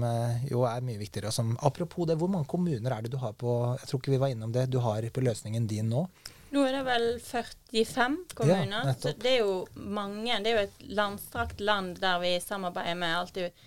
jo 0.49 0.65
er 0.69 0.85
mye 0.85 1.01
viktigere. 1.01 1.33
Som, 1.35 1.55
apropos 1.65 2.07
det, 2.09 2.17
hvor 2.21 2.31
mange 2.31 2.49
kommuner 2.51 2.95
er 2.95 3.05
det 3.05 3.13
du 3.15 3.19
har 3.23 3.35
på 3.39 3.55
Jeg 3.81 3.89
tror 3.89 4.03
ikke 4.03 4.15
vi 4.15 4.21
var 4.23 4.33
innom 4.33 4.53
det. 4.55 4.67
Du 4.73 4.79
har 4.85 5.07
på 5.15 5.25
løsningen 5.25 5.67
din 5.71 5.91
nå? 5.93 6.07
Nå 6.53 6.67
er 6.69 6.75
det 6.77 6.83
vel 6.85 7.07
45 7.25 8.17
kommuner. 8.37 8.85
Ja, 8.85 8.95
så 9.01 9.15
det 9.17 9.31
er 9.31 9.39
jo 9.41 9.63
mange. 9.73 10.37
Det 10.45 10.51
er 10.51 10.59
jo 10.59 10.65
et 10.67 10.83
landstrakt 10.99 11.63
land 11.65 11.97
der 12.03 12.19
vi 12.21 12.35
samarbeider 12.45 12.99
med 13.01 13.17
alltid 13.17 13.63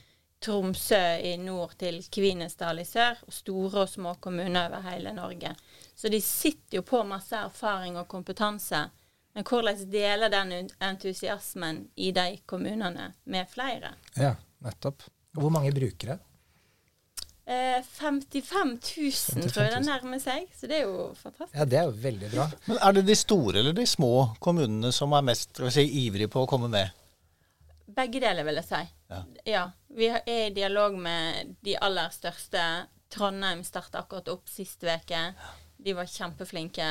Tromsø 0.46 1.00
i 1.25 1.36
nord 1.42 1.74
til 1.82 2.04
Kvinesdal 2.14 2.84
i 2.84 2.86
sør, 2.86 3.18
og 3.25 3.34
store 3.34 3.86
og 3.86 3.90
små 3.90 4.14
kommuner 4.22 4.68
over 4.70 4.84
hele 4.92 5.14
Norge. 5.16 5.56
Så 5.96 6.12
de 6.12 6.20
sitter 6.22 6.80
jo 6.82 6.86
på 6.86 7.02
masse 7.08 7.36
erfaring 7.40 7.98
og 7.98 8.08
kompetanse. 8.12 8.84
Men 9.36 9.44
hvordan 9.44 9.82
deler 9.92 10.30
den 10.32 10.70
entusiasmen 10.84 11.88
i 11.96 12.12
de 12.16 12.38
kommunene 12.48 13.10
med 13.25 13.50
flere? 13.52 13.96
Ja, 14.16 14.36
nettopp. 14.64 15.04
Og 15.36 15.42
Hvor 15.42 15.52
mange 15.52 15.74
brukere? 15.75 16.20
Eh, 17.46 17.84
55 17.84 18.80
000, 19.36 19.50
tror 19.52 19.64
jeg 19.64 19.74
det 19.75 19.82
nærmer 19.86 20.22
seg. 20.24 20.48
Så 20.56 20.70
det 20.70 20.80
er 20.80 20.88
jo 20.88 21.10
fantastisk. 21.20 21.58
Ja, 21.58 21.66
Det 21.66 21.78
er 21.80 21.90
jo 21.90 21.98
veldig 22.06 22.30
bra. 22.32 22.48
Men 22.66 22.78
Er 22.82 22.92
det 22.94 23.06
de 23.08 23.16
store 23.16 23.60
eller 23.60 23.74
de 23.74 23.86
små 23.86 24.36
kommunene 24.40 24.92
som 24.92 25.12
er 25.14 25.22
mest 25.22 25.62
si, 25.70 25.84
ivrige 26.06 26.32
på 26.32 26.46
å 26.46 26.50
komme 26.50 26.70
med? 26.72 26.90
Begge 27.96 28.20
deler, 28.20 28.44
vil 28.48 28.60
jeg 28.60 28.68
si. 28.68 28.82
Ja. 29.12 29.22
ja. 29.48 29.66
Vi 29.96 30.10
er 30.12 30.25
i 30.28 30.40
dialog 30.56 30.98
med 31.00 31.56
de 31.64 31.78
aller 31.80 32.12
største. 32.12 32.64
Trondheim 33.14 33.64
starta 33.64 34.02
akkurat 34.04 34.32
opp 34.34 34.50
sist 34.52 34.84
uke. 34.84 35.22
De 35.78 35.96
var 35.96 36.10
kjempeflinke. 36.10 36.90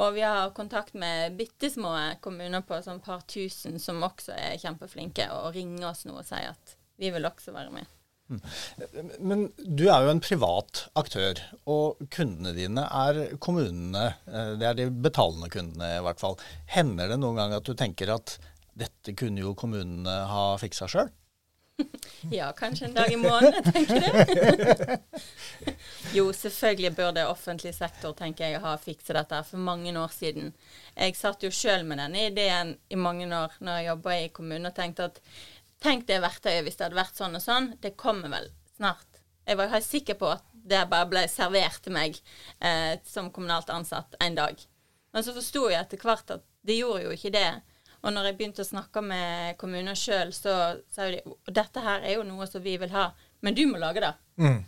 Og 0.00 0.14
vi 0.16 0.22
har 0.24 0.54
kontakt 0.56 0.94
med 0.94 1.36
bitte 1.36 1.68
små 1.70 1.92
kommuner 2.24 2.64
på 2.64 2.78
sånn 2.82 3.02
par 3.04 3.26
tusen 3.28 3.76
som 3.78 4.02
også 4.02 4.32
er 4.34 4.60
kjempeflinke, 4.60 5.28
og 5.36 5.52
ringer 5.54 5.90
oss 5.90 6.06
nå 6.08 6.16
og 6.16 6.24
sier 6.24 6.54
at 6.54 6.78
vi 6.96 7.10
vil 7.12 7.28
også 7.28 7.52
være 7.52 7.74
med. 7.74 7.90
Mm. 8.32 8.40
Men 9.20 9.42
du 9.58 9.84
er 9.90 10.06
jo 10.06 10.12
en 10.14 10.22
privat 10.24 10.86
aktør, 10.96 11.42
og 11.68 12.00
kundene 12.14 12.54
dine 12.56 12.86
er 12.86 13.36
kommunene. 13.42 14.06
Eh, 14.24 14.54
det 14.60 14.68
er 14.70 14.78
de 14.78 14.88
betalende 15.04 15.50
kundene, 15.52 15.90
i 15.98 16.04
hvert 16.06 16.22
fall. 16.22 16.38
Hender 16.72 17.12
det 17.12 17.20
noen 17.20 17.42
gang 17.42 17.56
at 17.58 17.68
du 17.68 17.74
tenker 17.76 18.14
at 18.16 18.38
dette 18.78 19.14
kunne 19.18 19.42
jo 19.42 19.56
kommunene 19.58 20.14
ha 20.30 20.44
fiksa 20.60 20.88
sjøl? 20.90 21.10
ja, 22.30 22.52
kanskje 22.52 22.86
en 22.86 22.94
dag 22.94 23.12
i 23.12 23.16
måneden, 23.16 23.72
tenker 23.72 24.00
du. 24.00 24.96
jo, 26.16 26.32
selvfølgelig 26.32 26.92
burde 26.96 27.26
offentlig 27.28 27.74
sektor 27.74 28.14
tenker 28.18 28.46
jeg, 28.48 28.60
ha 28.62 28.74
fikset 28.80 29.16
dette 29.16 29.40
for 29.48 29.62
mange 29.62 29.94
år 29.98 30.12
siden. 30.14 30.52
Jeg 30.96 31.16
satt 31.18 31.44
jo 31.44 31.52
sjøl 31.54 31.86
med 31.88 32.00
denne 32.02 32.28
ideen 32.28 32.76
i 32.88 33.00
mange 33.00 33.28
år 33.28 33.56
når 33.60 33.80
jeg 33.80 33.90
jobba 33.90 34.18
i 34.18 34.30
kommunen 34.34 34.70
og 34.70 34.76
tenkte 34.76 35.08
at 35.10 35.22
tenk 35.82 36.06
det 36.08 36.20
verktøyet 36.22 36.62
hvis 36.66 36.78
det 36.78 36.88
hadde 36.88 37.00
vært 37.00 37.18
sånn 37.18 37.38
og 37.38 37.44
sånn. 37.44 37.72
Det 37.82 37.96
kommer 37.98 38.32
vel 38.32 38.50
snart. 38.76 39.08
Jeg 39.48 39.58
var 39.58 39.72
helt 39.72 39.88
sikker 39.88 40.18
på 40.20 40.30
at 40.36 40.44
det 40.52 40.84
bare 40.90 41.08
ble 41.10 41.24
servert 41.30 41.82
til 41.82 41.96
meg 41.96 42.18
eh, 42.62 42.94
som 43.08 43.32
kommunalt 43.34 43.72
ansatt 43.74 44.14
en 44.22 44.38
dag. 44.38 44.60
Men 45.12 45.24
så 45.26 45.34
forsto 45.34 45.66
jeg 45.68 45.80
etter 45.80 46.00
hvert 46.00 46.30
at 46.36 46.44
det 46.62 46.78
gjorde 46.78 47.08
jo 47.08 47.14
ikke 47.16 47.34
det. 47.34 47.48
Og 48.02 48.14
når 48.14 48.28
jeg 48.28 48.38
begynte 48.38 48.64
å 48.64 48.66
snakke 48.66 49.02
med 49.06 49.56
kommuner 49.60 49.98
sjøl, 49.98 50.32
så 50.34 50.58
sa 50.90 51.08
de 51.10 51.22
dette 51.54 51.82
her 51.84 52.02
er 52.02 52.18
jo 52.18 52.26
noe 52.26 52.48
som 52.50 52.62
vi 52.64 52.74
vil 52.80 52.90
ha, 52.94 53.12
men 53.42 53.54
du 53.54 53.64
må 53.70 53.78
lage 53.82 54.02
det. 54.02 54.12
Mm. 54.42 54.60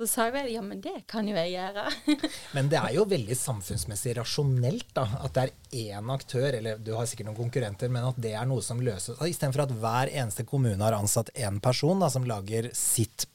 Så 0.00 0.06
sa 0.08 0.30
jeg 0.30 0.54
ja, 0.54 0.62
men 0.64 0.78
det 0.80 1.02
kan 1.12 1.26
jo 1.28 1.34
jeg 1.36 1.50
gjøre. 1.52 1.82
men 2.56 2.70
det 2.72 2.78
er 2.80 2.94
jo 2.96 3.02
veldig 3.04 3.36
samfunnsmessig 3.36 4.14
rasjonelt 4.16 4.94
da, 4.96 5.04
at 5.26 5.34
det 5.36 5.42
er 5.44 5.90
én 5.98 6.12
aktør, 6.14 6.46
eller 6.56 6.80
du 6.80 6.94
har 6.96 7.08
sikkert 7.10 7.28
noen 7.28 7.40
konkurrenter, 7.42 7.92
men 7.92 8.06
at 8.08 8.16
det 8.16 8.32
er 8.32 8.48
noe 8.48 8.64
som 8.64 8.80
løses. 8.80 9.20
Istedenfor 9.20 9.66
at 9.66 9.74
hver 9.82 10.12
eneste 10.14 10.46
kommune 10.48 10.80
har 10.80 10.96
ansatt 10.96 11.28
én 11.36 11.60
person 11.60 12.00
da, 12.00 12.08
som 12.08 12.24
lager 12.24 12.70
sitt 12.72 13.28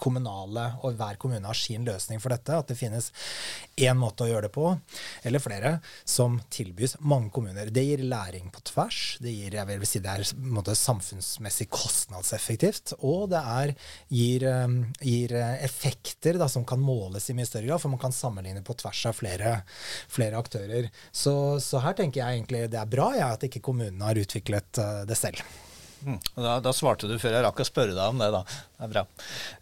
kommunale, 0.00 0.66
og 0.84 0.96
hver 0.98 1.18
kommune 1.20 1.46
har 1.46 1.58
sin 1.58 1.86
løsning 1.86 2.20
for 2.22 2.34
dette. 2.34 2.56
At 2.56 2.70
det 2.70 2.78
finnes 2.78 3.10
én 3.76 3.98
måte 3.98 4.24
å 4.24 4.30
gjøre 4.30 4.48
det 4.48 4.54
på, 4.54 4.70
eller 5.26 5.42
flere, 5.42 5.72
som 6.04 6.38
tilbys 6.52 6.96
mange 7.00 7.30
kommuner. 7.34 7.70
Det 7.72 7.84
gir 7.84 8.04
læring 8.06 8.50
på 8.54 8.62
tvers. 8.72 9.00
Det 9.22 9.32
gir, 9.32 9.58
jeg 9.58 9.68
vil 9.70 9.88
si 9.88 10.02
det 10.04 10.14
er 10.14 10.32
måte, 10.56 10.76
samfunnsmessig 10.78 11.68
kostnadseffektivt. 11.72 12.96
Og 13.06 13.28
det 13.32 13.42
er, 13.42 13.74
gir, 14.12 14.46
um, 14.66 14.78
gir 15.00 15.36
eh, 15.36 15.58
effekter 15.66 16.40
da, 16.40 16.48
som 16.52 16.66
kan 16.68 16.82
måles 16.82 17.30
i 17.30 17.36
mye 17.36 17.48
større 17.48 17.68
grad, 17.68 17.82
for 17.82 17.92
man 17.92 18.02
kan 18.02 18.14
sammenligne 18.14 18.64
på 18.66 18.76
tvers 18.80 19.04
av 19.10 19.20
flere, 19.20 19.54
flere 20.12 20.40
aktører. 20.40 20.90
Så, 21.12 21.34
så, 21.64 21.80
her 21.84 21.96
tenker 21.98 22.22
jeg 22.22 22.40
egentlig 22.40 22.66
det 22.72 22.80
er 22.80 22.90
bra 22.90 23.12
ja, 23.16 23.32
at 23.34 23.46
ikke 23.46 23.64
kommunene 23.64 24.08
har 24.08 24.20
utviklet 24.20 24.82
uh, 24.82 25.02
det 25.08 25.18
selv. 25.18 25.44
Mm. 26.04 26.18
Da, 26.34 26.58
da, 26.62 26.72
svarte 26.76 27.08
du 27.08 27.16
før 27.18 27.34
jeg 27.36 27.44
rakk 27.46 27.62
å 27.62 27.66
spørre 27.66 27.94
deg 27.96 28.12
om 28.12 28.20
det, 28.20 28.28
da. 28.34 28.42
Det 28.76 28.84
er 28.84 28.90
bra. 28.92 29.02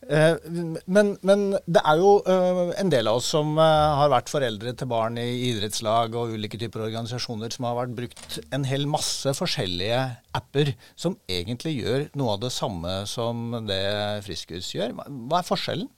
Eh, 0.08 0.46
men, 0.90 1.12
men, 1.22 1.44
det 1.64 1.82
er 1.86 2.00
jo 2.02 2.14
eh, 2.30 2.72
en 2.82 2.90
del 2.92 3.08
av 3.10 3.20
oss 3.20 3.30
som 3.36 3.54
eh, 3.62 3.96
har 4.00 4.12
vært 4.12 4.32
foreldre 4.32 4.74
til 4.74 4.90
barn 4.90 5.18
i 5.20 5.28
idrettslag 5.50 6.16
og 6.18 6.34
ulike 6.34 6.58
typer 6.60 6.86
organisasjoner 6.88 7.54
som 7.54 7.68
har 7.68 7.78
vært 7.78 7.96
brukt 8.00 8.38
en 8.54 8.66
hel 8.68 8.88
masse 8.90 9.36
forskjellige 9.38 10.00
apper 10.34 10.74
som 10.98 11.16
egentlig 11.30 11.76
gjør 11.78 12.08
noe 12.18 12.34
av 12.34 12.42
det 12.44 12.52
samme 12.54 13.02
som 13.10 13.60
det 13.68 13.84
Friskus 14.26 14.72
gjør. 14.74 14.96
Hva 15.06 15.40
er 15.40 15.52
forskjellen? 15.52 15.92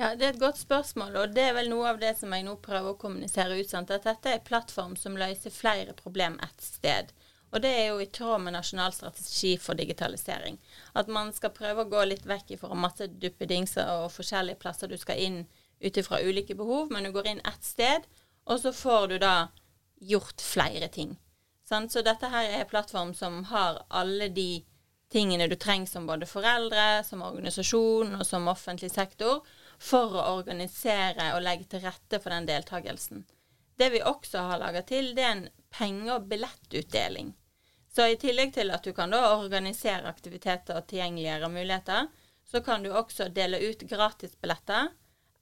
Ja, 0.00 0.14
Det 0.16 0.24
er 0.24 0.30
et 0.32 0.40
godt 0.40 0.56
spørsmål, 0.56 1.16
og 1.20 1.32
det 1.36 1.42
er 1.44 1.56
vel 1.58 1.68
noe 1.68 1.90
av 1.90 1.98
det 2.00 2.14
som 2.16 2.32
jeg 2.32 2.46
nå 2.46 2.54
prøver 2.64 2.94
å 2.94 3.00
kommunisere 3.00 3.58
ut. 3.58 3.68
Sant? 3.68 3.90
At 3.92 4.06
dette 4.08 4.30
er 4.30 4.38
en 4.38 4.46
plattform 4.46 4.94
som 4.96 5.18
løser 5.20 5.52
flere 5.52 5.92
problem 5.98 6.38
ett 6.40 6.64
sted. 6.64 7.12
Og 7.50 7.62
det 7.62 7.70
er 7.74 7.86
jo 7.90 8.00
i 8.02 8.06
tråd 8.06 8.44
med 8.44 8.54
nasjonal 8.54 8.92
strategi 8.94 9.56
for 9.58 9.78
digitalisering. 9.78 10.58
At 10.94 11.10
man 11.10 11.32
skal 11.34 11.54
prøve 11.54 11.82
å 11.84 11.90
gå 11.90 12.04
litt 12.06 12.26
vekk 12.28 12.54
fra 12.60 12.78
masse 12.78 13.08
duppedingser 13.10 13.90
og 14.04 14.12
forskjellige 14.14 14.60
plasser 14.62 14.90
du 14.90 14.98
skal 15.00 15.18
inn 15.18 15.40
ut 15.80 15.96
ifra 15.96 16.20
ulike 16.22 16.54
behov, 16.54 16.92
men 16.92 17.04
du 17.04 17.12
går 17.12 17.26
inn 17.26 17.42
ett 17.48 17.64
sted, 17.64 18.06
og 18.44 18.60
så 18.60 18.72
får 18.72 19.08
du 19.08 19.18
da 19.18 19.34
gjort 20.00 20.40
flere 20.40 20.88
ting. 20.88 21.16
Så 21.70 22.02
dette 22.02 22.26
her 22.26 22.48
er 22.48 22.62
en 22.62 22.70
plattform 22.70 23.14
som 23.14 23.44
har 23.50 23.84
alle 23.88 24.28
de 24.34 24.64
tingene 25.10 25.46
du 25.50 25.56
trenger 25.56 25.86
som 25.86 26.06
både 26.06 26.26
foreldre, 26.26 27.02
som 27.06 27.22
organisasjon 27.22 28.16
og 28.18 28.24
som 28.26 28.48
offentlig 28.50 28.90
sektor 28.90 29.44
for 29.78 30.14
å 30.14 30.24
organisere 30.36 31.32
og 31.34 31.44
legge 31.46 31.68
til 31.70 31.84
rette 31.84 32.20
for 32.20 32.34
den 32.34 32.48
deltakelsen. 32.48 33.24
Det 33.78 33.90
vi 33.94 34.02
også 34.04 34.42
har 34.50 34.60
laga 34.60 34.82
til, 34.86 35.14
det 35.16 35.24
er 35.24 35.32
en 35.36 35.46
penge- 35.72 36.14
og 36.14 36.26
billettutdeling. 36.30 37.32
Så 37.90 38.06
i 38.06 38.18
tillegg 38.20 38.54
til 38.54 38.70
at 38.70 38.84
du 38.86 38.92
kan 38.94 39.10
da 39.10 39.20
organisere 39.34 40.10
aktiviteter 40.10 40.78
og 40.78 40.86
tilgjengeliggjøre 40.90 41.50
muligheter, 41.50 42.10
så 42.46 42.62
kan 42.62 42.82
du 42.82 42.92
også 42.94 43.28
dele 43.34 43.58
ut 43.62 43.82
gratisbilletter 43.90 44.90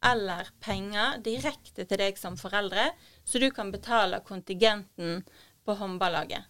eller 0.04 0.48
penger 0.62 1.18
direkte 1.24 1.84
til 1.84 2.00
deg 2.00 2.18
som 2.20 2.36
foreldre, 2.38 2.90
så 3.24 3.40
du 3.42 3.50
kan 3.50 3.72
betale 3.74 4.20
kontingenten 4.24 5.24
på 5.66 5.76
håndballaget. 5.76 6.46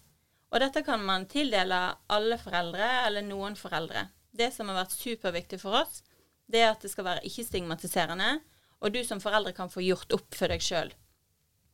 Og 0.53 0.63
dette 0.63 0.83
kan 0.85 1.03
man 1.05 1.27
tildele 1.29 1.81
alle 2.09 2.39
foreldre 2.41 2.87
eller 3.07 3.25
noen 3.25 3.57
foreldre. 3.57 4.07
Det 4.31 4.53
som 4.55 4.71
har 4.71 4.83
vært 4.83 4.97
superviktig 4.97 5.61
for 5.61 5.81
oss, 5.83 6.03
det 6.49 6.63
er 6.63 6.73
at 6.73 6.85
det 6.85 6.93
skal 6.93 7.07
være 7.09 7.27
ikke-stigmatiserende, 7.29 8.39
og 8.79 8.95
du 8.95 9.03
som 9.05 9.21
foreldre 9.21 9.53
kan 9.57 9.73
få 9.73 9.83
gjort 9.85 10.13
opp 10.15 10.37
for 10.39 10.53
deg 10.53 10.63
sjøl. 10.65 10.93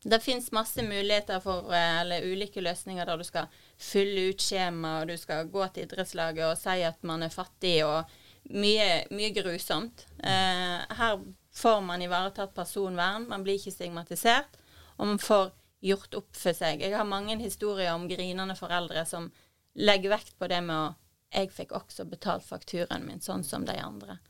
Det 0.05 0.21
fins 0.21 0.51
masse 0.53 0.83
muligheter 0.85 1.41
for, 1.41 1.71
eh, 1.73 2.01
eller 2.01 2.27
ulike 2.27 2.61
løsninger 2.61 3.07
der 3.07 3.17
du 3.17 3.25
skal 3.25 3.47
fylle 3.81 4.29
ut 4.31 4.43
skjema, 4.43 5.01
og 5.01 5.11
du 5.11 5.17
skal 5.19 5.49
gå 5.53 5.67
til 5.73 5.87
idrettslaget 5.87 6.47
og 6.47 6.59
si 6.61 6.83
at 6.87 7.01
man 7.07 7.25
er 7.27 7.33
fattig, 7.35 7.79
og 7.87 8.11
mye, 8.53 9.05
mye 9.15 9.33
grusomt. 9.35 10.07
Eh, 10.19 10.97
her 10.99 11.21
får 11.55 11.81
man 11.87 12.03
ivaretatt 12.05 12.55
personvern, 12.57 13.29
man 13.29 13.45
blir 13.47 13.59
ikke 13.59 13.75
stigmatisert, 13.75 14.59
og 14.99 15.15
man 15.15 15.23
får 15.23 15.53
gjort 15.85 16.19
opp 16.21 16.37
for 16.37 16.57
seg. 16.57 16.83
Jeg 16.83 16.97
har 16.97 17.09
mange 17.09 17.37
historier 17.43 17.93
om 17.95 18.09
grinende 18.09 18.57
foreldre 18.57 19.05
som 19.09 19.29
legger 19.75 20.15
vekt 20.15 20.37
på 20.39 20.51
det 20.51 20.63
med 20.65 20.77
å 20.77 20.93
Jeg 21.35 21.49
fikk 21.51 21.73
også 21.75 22.05
betalt 22.07 22.45
fakturaen 22.47 23.03
min, 23.03 23.19
sånn 23.19 23.43
som 23.43 23.65
de 23.67 23.75
andre. 23.83 24.21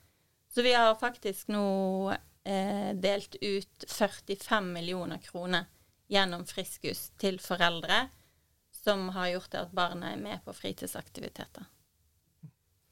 Så 0.49 0.63
vi 0.65 0.71
har 0.73 0.95
faktisk 0.97 1.51
nå 1.53 2.15
eh, 2.49 2.95
delt 2.97 3.37
ut 3.43 3.85
45 3.85 4.71
millioner 4.73 5.21
kroner 5.21 5.67
gjennom 6.09 6.47
Friskus 6.49 7.11
til 7.21 7.37
foreldre, 7.45 8.07
som 8.85 9.09
har 9.17 9.33
gjort 9.33 9.51
det 9.53 9.65
at 9.65 9.75
barna 9.77 10.13
er 10.13 10.21
med 10.21 10.45
på 10.45 10.55
fritidsaktiviteter. 10.57 11.67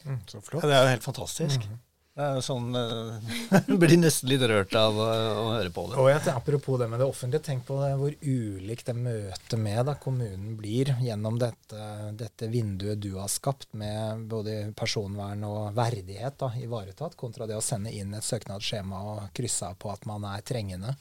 Mm, 0.05 0.21
så 0.27 0.41
flott. 0.41 0.65
Ja, 0.65 0.69
det 0.69 0.77
er 0.77 0.87
jo 0.87 0.93
helt 0.97 1.05
fantastisk. 1.05 1.65
Mm 1.65 1.73
-hmm. 1.73 1.81
Det 2.13 2.21
er 2.21 2.35
jo 2.37 2.43
sånn 2.45 2.75
uh, 2.77 3.71
Blir 3.81 3.97
nesten 3.97 4.29
litt 4.29 4.43
rørt 4.45 4.75
av 4.77 4.99
å, 5.01 5.07
å 5.43 5.45
høre 5.55 5.71
på 5.73 5.87
det. 5.89 5.97
Og 5.97 6.11
jeg, 6.11 6.21
Apropos 6.35 6.79
det 6.81 6.89
med 6.93 7.01
det 7.01 7.07
offentlige, 7.09 7.45
tenk 7.47 7.65
på 7.65 7.79
det, 7.81 7.93
hvor 8.01 8.17
ulikt 8.21 8.91
det 8.91 8.95
møtet 8.99 9.59
med 9.59 9.87
da, 9.89 9.95
kommunen 9.95 10.57
blir 10.59 10.93
gjennom 11.01 11.39
dette, 11.41 11.87
dette, 12.21 12.51
vinduet 12.53 13.01
du 13.01 13.15
har 13.17 13.29
skapt, 13.33 13.71
med 13.73 14.27
både 14.33 14.75
personvern 14.77 15.45
og 15.49 15.73
verdighet 15.79 16.37
da, 16.39 16.51
ivaretatt, 16.61 17.17
kontra 17.17 17.49
det 17.49 17.57
å 17.57 17.65
sende 17.65 17.95
inn 17.97 18.13
et 18.15 18.29
søknadsskjema 18.29 19.01
og 19.15 19.31
krysse 19.33 19.73
av 19.73 19.81
på 19.81 19.93
at 19.95 20.05
man 20.05 20.25
er 20.25 20.45
trengende. 20.45 20.93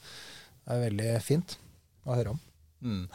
Det 0.64 0.72
er 0.72 0.86
veldig 0.86 1.12
fint 1.20 1.58
å 2.06 2.16
høre 2.16 2.34
om. 2.36 2.40
Mm. 2.82 3.06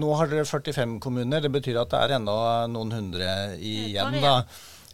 Nå 0.00 0.12
har 0.16 0.30
dere 0.30 0.48
45 0.48 0.98
kommuner. 1.04 1.44
Det 1.44 1.52
betyr 1.52 1.82
at 1.82 1.92
det 1.92 2.02
er 2.02 2.18
ennå 2.18 2.36
noen 2.72 2.94
hundre 2.96 3.32
igjen. 3.56 4.20
da. 4.24 4.36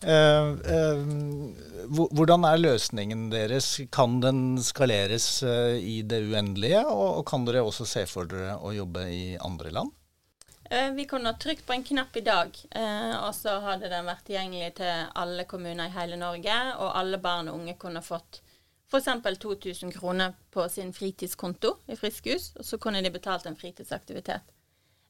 Eh, 0.02 0.48
eh, 0.76 0.98
hvordan 1.88 2.44
er 2.44 2.60
løsningen 2.60 3.28
deres? 3.32 3.68
Kan 3.92 4.18
den 4.20 4.58
skaleres 4.62 5.42
eh, 5.42 5.78
i 5.80 6.00
det 6.02 6.20
uendelige? 6.28 6.82
Og 6.84 7.24
kan 7.28 7.46
dere 7.48 7.64
også 7.64 7.86
se 7.88 8.04
for 8.10 8.28
dere 8.28 8.58
å 8.60 8.74
jobbe 8.76 9.06
i 9.12 9.24
andre 9.40 9.72
land? 9.72 9.94
Vi 10.66 11.04
kunne 11.06 11.30
ha 11.30 11.38
trykt 11.38 11.62
på 11.62 11.76
en 11.76 11.84
knapp 11.86 12.16
i 12.18 12.24
dag, 12.26 12.56
og 13.22 13.28
så 13.38 13.52
hadde 13.62 13.86
den 13.86 14.08
vært 14.08 14.24
tilgjengelig 14.26 14.72
til 14.80 15.04
alle 15.14 15.44
kommuner 15.46 15.86
i 15.86 15.94
hele 15.94 16.18
Norge. 16.18 16.56
Og 16.82 16.88
alle 16.90 17.20
barn 17.22 17.52
og 17.52 17.60
unge 17.60 17.76
kunne 17.78 18.02
fått 18.02 18.40
f.eks. 18.90 19.38
2000 19.42 19.92
kroner 19.92 20.34
på 20.50 20.68
sin 20.68 20.92
fritidskonto 20.94 21.76
i 21.86 21.96
Friskhus, 21.96 22.52
og 22.56 22.64
så 22.64 22.78
kunne 22.78 23.02
de 23.02 23.10
betalt 23.10 23.46
en 23.46 23.58
fritidsaktivitet. 23.58 24.52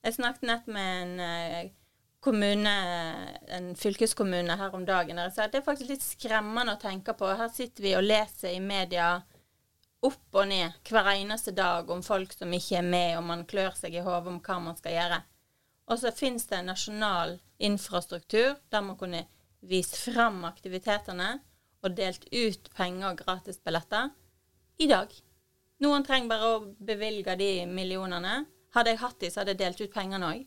Jeg 0.02 0.14
snakket 0.14 0.48
nett 0.48 0.66
med 0.70 1.02
en 1.02 1.74
kommune, 2.26 2.74
en 3.48 3.76
fylkeskommune 3.76 4.56
her 4.58 4.74
om 4.74 4.84
dagen 4.86 5.18
der 5.18 5.28
jeg 5.28 5.34
sa 5.36 5.46
at 5.46 5.54
det 5.54 5.60
er 5.60 5.66
faktisk 5.66 5.90
litt 5.92 6.04
skremmende 6.04 6.74
å 6.74 6.80
tenke 6.82 7.14
på. 7.14 7.28
Her 7.38 7.50
sitter 7.54 7.84
vi 7.84 7.94
og 7.98 8.06
leser 8.06 8.56
i 8.56 8.62
media 8.62 9.16
opp 10.06 10.38
og 10.38 10.48
ned 10.50 10.76
hver 10.86 11.12
eneste 11.14 11.54
dag 11.56 11.90
om 11.90 12.02
folk 12.06 12.34
som 12.36 12.52
ikke 12.52 12.80
er 12.80 12.86
med, 12.86 13.16
og 13.18 13.24
man 13.28 13.46
klør 13.48 13.76
seg 13.78 13.94
i 13.94 14.04
hodet 14.04 14.32
om 14.32 14.40
hva 14.42 14.58
man 14.62 14.78
skal 14.78 14.96
gjøre. 14.96 15.20
Og 15.86 16.00
så 16.02 16.12
finnes 16.14 16.46
det 16.50 16.58
en 16.58 16.72
nasjonal 16.72 17.36
infrastruktur 17.62 18.56
der 18.72 18.84
man 18.84 18.98
kunne 18.98 19.22
vist 19.66 19.96
fram 19.98 20.44
aktivitetene 20.46 21.36
og 21.86 21.96
delt 21.98 22.26
ut 22.32 22.68
penger 22.76 23.12
og 23.12 23.22
gratisbilletter 23.22 24.10
i 24.82 24.90
dag. 24.90 25.14
Noen 25.84 26.04
trenger 26.06 26.32
bare 26.32 26.50
å 26.50 26.60
bevilge 26.78 27.36
de 27.38 27.50
millionene. 27.68 28.44
Hadde 28.76 28.92
jeg 28.92 29.02
hatt 29.02 29.18
de, 29.20 29.30
så 29.30 29.42
hadde 29.42 29.54
jeg 29.56 29.62
delt 29.62 29.82
ut 29.84 29.94
pengene 29.94 30.28
òg. 30.34 30.44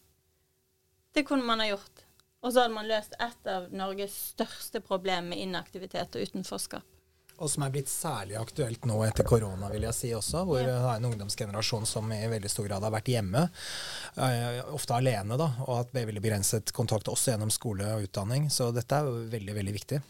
Det 1.13 1.25
kunne 1.25 1.45
man 1.45 1.61
ha 1.61 1.69
gjort. 1.71 2.05
Og 2.39 2.53
så 2.53 2.63
hadde 2.63 2.75
man 2.75 2.87
løst 2.87 3.17
et 3.19 3.49
av 3.51 3.67
Norges 3.75 4.15
største 4.33 4.81
problem 4.85 5.33
med 5.33 5.41
inaktivitet 5.43 6.15
og 6.15 6.29
utenforskap. 6.29 6.85
Og 7.39 7.47
som 7.47 7.63
er 7.63 7.71
blitt 7.71 7.87
særlig 7.87 8.35
aktuelt 8.35 8.83
nå 8.87 8.97
etter 9.05 9.23
korona, 9.27 9.69
vil 9.71 9.85
jeg 9.87 9.95
si 9.95 10.09
også. 10.15 10.43
Hvor 10.47 10.59
det 10.59 10.75
er 10.75 10.89
en 10.91 11.07
ungdomsgenerasjon 11.07 11.87
som 11.87 12.11
i 12.11 12.19
veldig 12.27 12.51
stor 12.51 12.67
grad 12.67 12.83
har 12.83 12.91
vært 12.91 13.11
hjemme. 13.13 13.45
Uh, 14.17 14.59
ofte 14.75 14.97
alene, 14.97 15.37
da, 15.39 15.47
og 15.63 15.77
hatt 15.77 15.93
veldig 15.95 16.23
begrenset 16.23 16.73
kontakt 16.75 17.07
også 17.11 17.33
gjennom 17.33 17.53
skole 17.53 17.87
og 17.95 18.09
utdanning. 18.09 18.49
Så 18.51 18.73
dette 18.75 18.99
er 18.99 19.07
veldig, 19.31 19.55
veldig 19.55 19.75
viktig. 19.77 20.01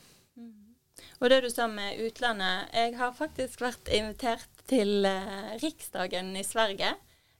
Og 1.19 1.27
det 1.31 1.41
du 1.43 1.49
sa 1.51 1.67
med 1.67 1.99
utlandet 1.99 2.71
Jeg 2.73 2.95
har 2.95 3.11
faktisk 3.15 3.61
vært 3.61 3.91
invitert 3.91 4.63
til 4.69 5.03
uh, 5.03 5.55
Riksdagen 5.59 6.31
i 6.39 6.45
Sverige. 6.47 6.93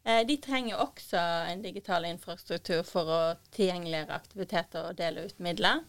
Eh, 0.03 0.25
de 0.27 0.37
trenger 0.41 0.79
også 0.79 1.19
en 1.51 1.61
digital 1.61 2.07
infrastruktur 2.07 2.81
for 2.87 3.11
å 3.11 3.21
tilgjengeliggjøre 3.55 4.15
aktiviteter 4.15 4.89
og 4.89 4.97
dele 4.99 5.27
ut 5.27 5.41
midler. 5.43 5.83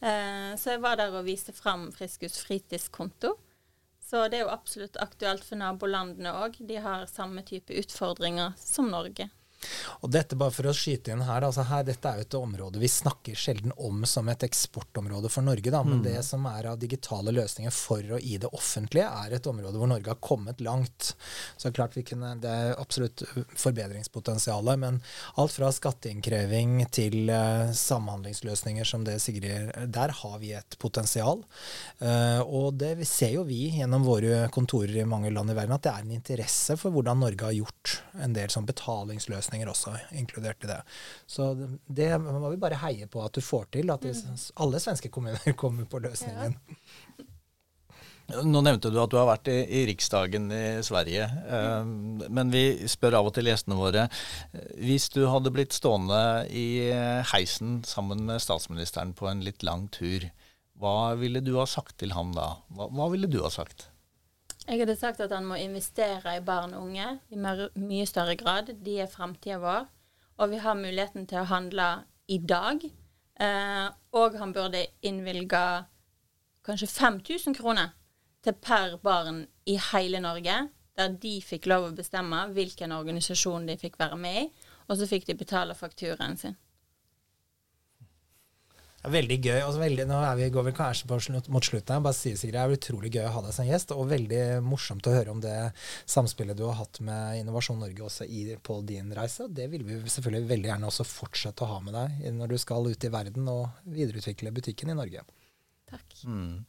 Eh, 0.00 0.52
så 0.60 0.76
jeg 0.76 0.82
var 0.84 1.00
der 1.00 1.14
og 1.16 1.26
viste 1.26 1.54
fram 1.56 1.88
Friskus 1.96 2.38
fritidskonto. 2.44 3.34
Så 4.06 4.26
det 4.30 4.38
er 4.38 4.44
jo 4.44 4.54
absolutt 4.54 5.00
aktuelt 5.02 5.42
for 5.44 5.58
nabolandene 5.58 6.34
òg. 6.44 6.60
De 6.68 6.78
har 6.78 7.08
samme 7.10 7.42
type 7.48 7.74
utfordringer 7.74 8.54
som 8.60 8.92
Norge. 8.92 9.28
Og 10.02 10.12
dette 10.12 10.38
bare 10.38 10.54
for 10.54 10.68
å 10.70 10.74
skyte 10.76 11.12
inn 11.14 11.24
her, 11.26 11.46
altså 11.46 11.66
her, 11.66 11.84
Dette 11.86 12.10
er 12.10 12.20
jo 12.20 12.26
et 12.26 12.38
område 12.38 12.80
vi 12.82 12.90
snakker 12.90 13.38
sjelden 13.38 13.72
om 13.76 14.04
som 14.08 14.28
et 14.28 14.44
eksportområde 14.46 15.30
for 15.32 15.46
Norge. 15.46 15.70
Da, 15.72 15.82
men 15.86 16.00
mm. 16.00 16.04
det 16.06 16.22
som 16.26 16.46
er 16.50 16.70
av 16.72 16.80
digitale 16.80 17.34
løsninger 17.34 17.74
for 17.74 18.16
og 18.16 18.22
i 18.22 18.36
det 18.42 18.50
offentlige, 18.54 19.06
er 19.06 19.36
et 19.36 19.48
område 19.50 19.78
hvor 19.80 19.90
Norge 19.90 20.12
har 20.12 20.20
kommet 20.22 20.60
langt. 20.64 21.12
Så 21.56 21.72
klart 21.74 21.96
vi 21.96 22.04
kunne, 22.06 22.34
Det 22.40 22.50
er 22.50 22.74
absolutt 22.80 23.22
forbedringspotensialet, 23.56 24.78
men 24.78 25.00
alt 25.40 25.54
fra 25.54 25.70
skatteinnkreving 25.72 26.84
til 26.94 27.30
uh, 27.30 27.72
samhandlingsløsninger 27.72 28.86
som 28.86 29.04
det 29.06 29.18
Sigrid 29.22 29.72
Der 29.92 30.12
har 30.20 30.38
vi 30.42 30.52
et 30.56 30.78
potensial. 30.82 31.42
Uh, 32.00 32.42
og 32.44 32.76
det 32.80 33.06
ser 33.08 33.36
jo 33.36 33.46
vi 33.48 33.70
gjennom 33.78 34.04
våre 34.06 34.46
kontorer 34.52 35.00
i 35.00 35.08
mange 35.08 35.32
land 35.34 35.50
i 35.50 35.56
verden, 35.56 35.76
at 35.76 35.86
det 35.86 35.92
er 35.92 36.04
en 36.04 36.16
interesse 36.16 36.76
for 36.80 36.94
hvordan 36.94 37.22
Norge 37.22 37.48
har 37.48 37.56
gjort 37.56 37.96
en 38.22 38.36
del 38.36 38.52
sånn 38.52 38.68
betalingsløsninger 38.68 39.55
løsninger 39.56 39.70
også 39.70 39.96
inkludert 40.16 40.64
i 40.64 40.70
det. 40.70 40.82
Så 41.26 41.54
det 41.86 42.18
må 42.20 42.50
vi 42.50 42.60
bare 42.60 42.80
heie 42.82 43.06
på 43.06 43.22
at 43.24 43.34
du 43.34 43.40
får 43.40 43.70
til, 43.72 43.90
at 43.90 44.02
mm. 44.02 44.52
alle 44.56 44.80
svenske 44.80 45.08
kommuner 45.08 45.56
kommer 45.62 45.86
på 45.86 45.98
løsningen. 45.98 46.56
Ja. 46.56 47.24
Nå 48.42 48.58
nevnte 48.58 48.90
du 48.90 48.98
at 48.98 49.10
du 49.12 49.20
har 49.20 49.28
vært 49.28 49.46
i, 49.46 49.60
i 49.70 49.84
Riksdagen 49.86 50.50
i 50.50 50.82
Sverige. 50.82 51.28
Um, 51.46 52.18
men 52.28 52.50
vi 52.50 52.88
spør 52.90 53.20
av 53.20 53.28
og 53.28 53.36
til 53.36 53.46
gjestene 53.46 53.78
våre 53.78 54.08
Hvis 54.82 55.06
du 55.14 55.28
hadde 55.30 55.52
blitt 55.54 55.76
stående 55.76 56.42
i 56.50 56.90
heisen 57.30 57.84
sammen 57.86 58.24
med 58.26 58.42
statsministeren 58.42 59.14
på 59.14 59.30
en 59.30 59.44
litt 59.46 59.62
lang 59.62 59.86
tur, 59.94 60.26
hva 60.76 61.14
ville 61.14 61.38
du 61.40 61.54
ha 61.60 61.68
sagt 61.70 62.00
til 62.02 62.16
ham 62.18 62.34
da? 62.34 62.56
Hva, 62.74 62.90
hva 62.90 63.06
ville 63.14 63.30
du 63.30 63.44
ha 63.44 63.52
sagt? 63.54 63.92
Jeg 64.66 64.80
hadde 64.82 64.96
sagt 64.98 65.20
at 65.22 65.30
han 65.30 65.46
må 65.46 65.54
investere 65.62 66.36
i 66.36 66.42
barn 66.42 66.74
og 66.74 66.88
unge 66.88 67.06
i 67.30 67.38
mye 67.38 68.06
større 68.06 68.34
grad. 68.36 68.72
De 68.82 68.96
er 68.98 69.10
framtida 69.10 69.60
vår. 69.62 69.86
Og 70.42 70.50
vi 70.50 70.58
har 70.60 70.74
muligheten 70.74 71.26
til 71.30 71.38
å 71.38 71.46
handle 71.46 71.86
i 72.28 72.38
dag. 72.42 72.82
Eh, 73.40 73.86
og 74.12 74.38
han 74.40 74.52
burde 74.52 74.86
innvilge 75.06 75.62
kanskje 76.66 76.88
5000 76.90 77.54
kroner 77.54 77.94
til 78.42 78.56
per 78.58 78.98
barn 79.02 79.44
i 79.66 79.78
hele 79.92 80.20
Norge, 80.20 80.58
der 80.98 81.16
de 81.22 81.36
fikk 81.44 81.68
lov 81.70 81.86
å 81.86 81.94
bestemme 81.94 82.46
hvilken 82.56 82.94
organisasjon 82.96 83.68
de 83.70 83.78
fikk 83.78 83.98
være 84.02 84.18
med 84.18 84.42
i, 84.42 84.46
og 84.88 84.98
så 84.98 85.06
fikk 85.06 85.28
de 85.28 85.38
betale 85.38 85.74
fakturaen 85.78 86.36
sin. 86.40 86.56
Veldig 89.06 89.36
gøy. 89.38 89.60
Også 89.62 89.78
veldig, 89.78 90.06
nå 90.10 90.18
vi, 90.38 90.48
går 90.50 90.64
vi 90.66 90.74
kanskje 90.74 91.08
på 91.10 91.18
slutt, 91.22 91.50
mot 91.52 91.64
slutten. 91.64 91.94
Jeg 91.98 92.04
bare 92.06 92.16
sier 92.16 92.38
Sigrid, 92.40 92.56
Det 92.56 92.62
er 92.62 92.76
utrolig 92.78 93.12
gøy 93.14 93.26
å 93.28 93.34
ha 93.36 93.42
deg 93.44 93.54
som 93.54 93.68
gjest, 93.68 93.94
og 93.94 94.10
veldig 94.10 94.42
morsomt 94.66 95.06
å 95.06 95.14
høre 95.14 95.34
om 95.34 95.42
det 95.44 95.54
samspillet 96.10 96.58
du 96.58 96.64
har 96.66 96.80
hatt 96.80 97.00
med 97.06 97.40
Innovasjon 97.42 97.78
Norge 97.82 98.06
også 98.08 98.26
i, 98.26 98.48
på 98.58 98.80
din 98.88 99.12
reise. 99.14 99.46
og 99.46 99.54
Det 99.54 99.68
vil 99.70 99.84
vi 99.86 100.00
selvfølgelig 100.02 100.50
veldig 100.50 100.72
gjerne 100.72 100.90
også 100.90 101.06
fortsette 101.06 101.66
å 101.66 101.70
ha 101.74 101.82
med 101.84 101.98
deg 101.98 102.30
når 102.36 102.54
du 102.54 102.58
skal 102.62 102.88
ut 102.88 103.06
i 103.06 103.12
verden 103.12 103.52
og 103.52 103.68
videreutvikle 103.84 104.54
butikken 104.56 104.90
i 104.90 104.98
Norge. 104.98 105.22
Takk. 105.86 106.18
Mm. 106.26 106.64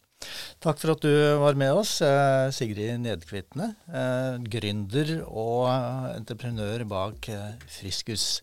Takk 0.63 0.79
for 0.81 0.95
at 0.95 1.03
du 1.05 1.13
var 1.41 1.57
med 1.57 1.73
oss, 1.77 1.99
eh, 2.01 2.49
Sigrid 2.53 3.01
Nedkvitne. 3.03 3.75
Eh, 3.85 4.37
gründer 4.49 5.11
og 5.27 5.69
entreprenør 6.15 6.85
bak 6.89 7.29
eh, 7.29 7.53
Friskus. 7.69 8.41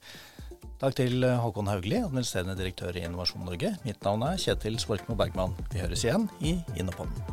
Takk 0.84 0.98
til 0.98 1.24
Håkon 1.24 1.70
Haugli, 1.70 1.96
administrerende 1.96 2.58
direktør 2.58 2.92
i 2.92 3.06
Innovasjon 3.06 3.46
Norge. 3.48 3.70
Mitt 3.86 4.02
navn 4.04 4.20
er 4.26 4.36
Kjetil 4.36 4.76
Svorkmo 4.82 5.16
Bergman. 5.16 5.54
Vi 5.72 5.80
høres 5.80 6.04
igjen 6.04 6.26
i 6.44 6.58
Innopodden. 6.76 7.24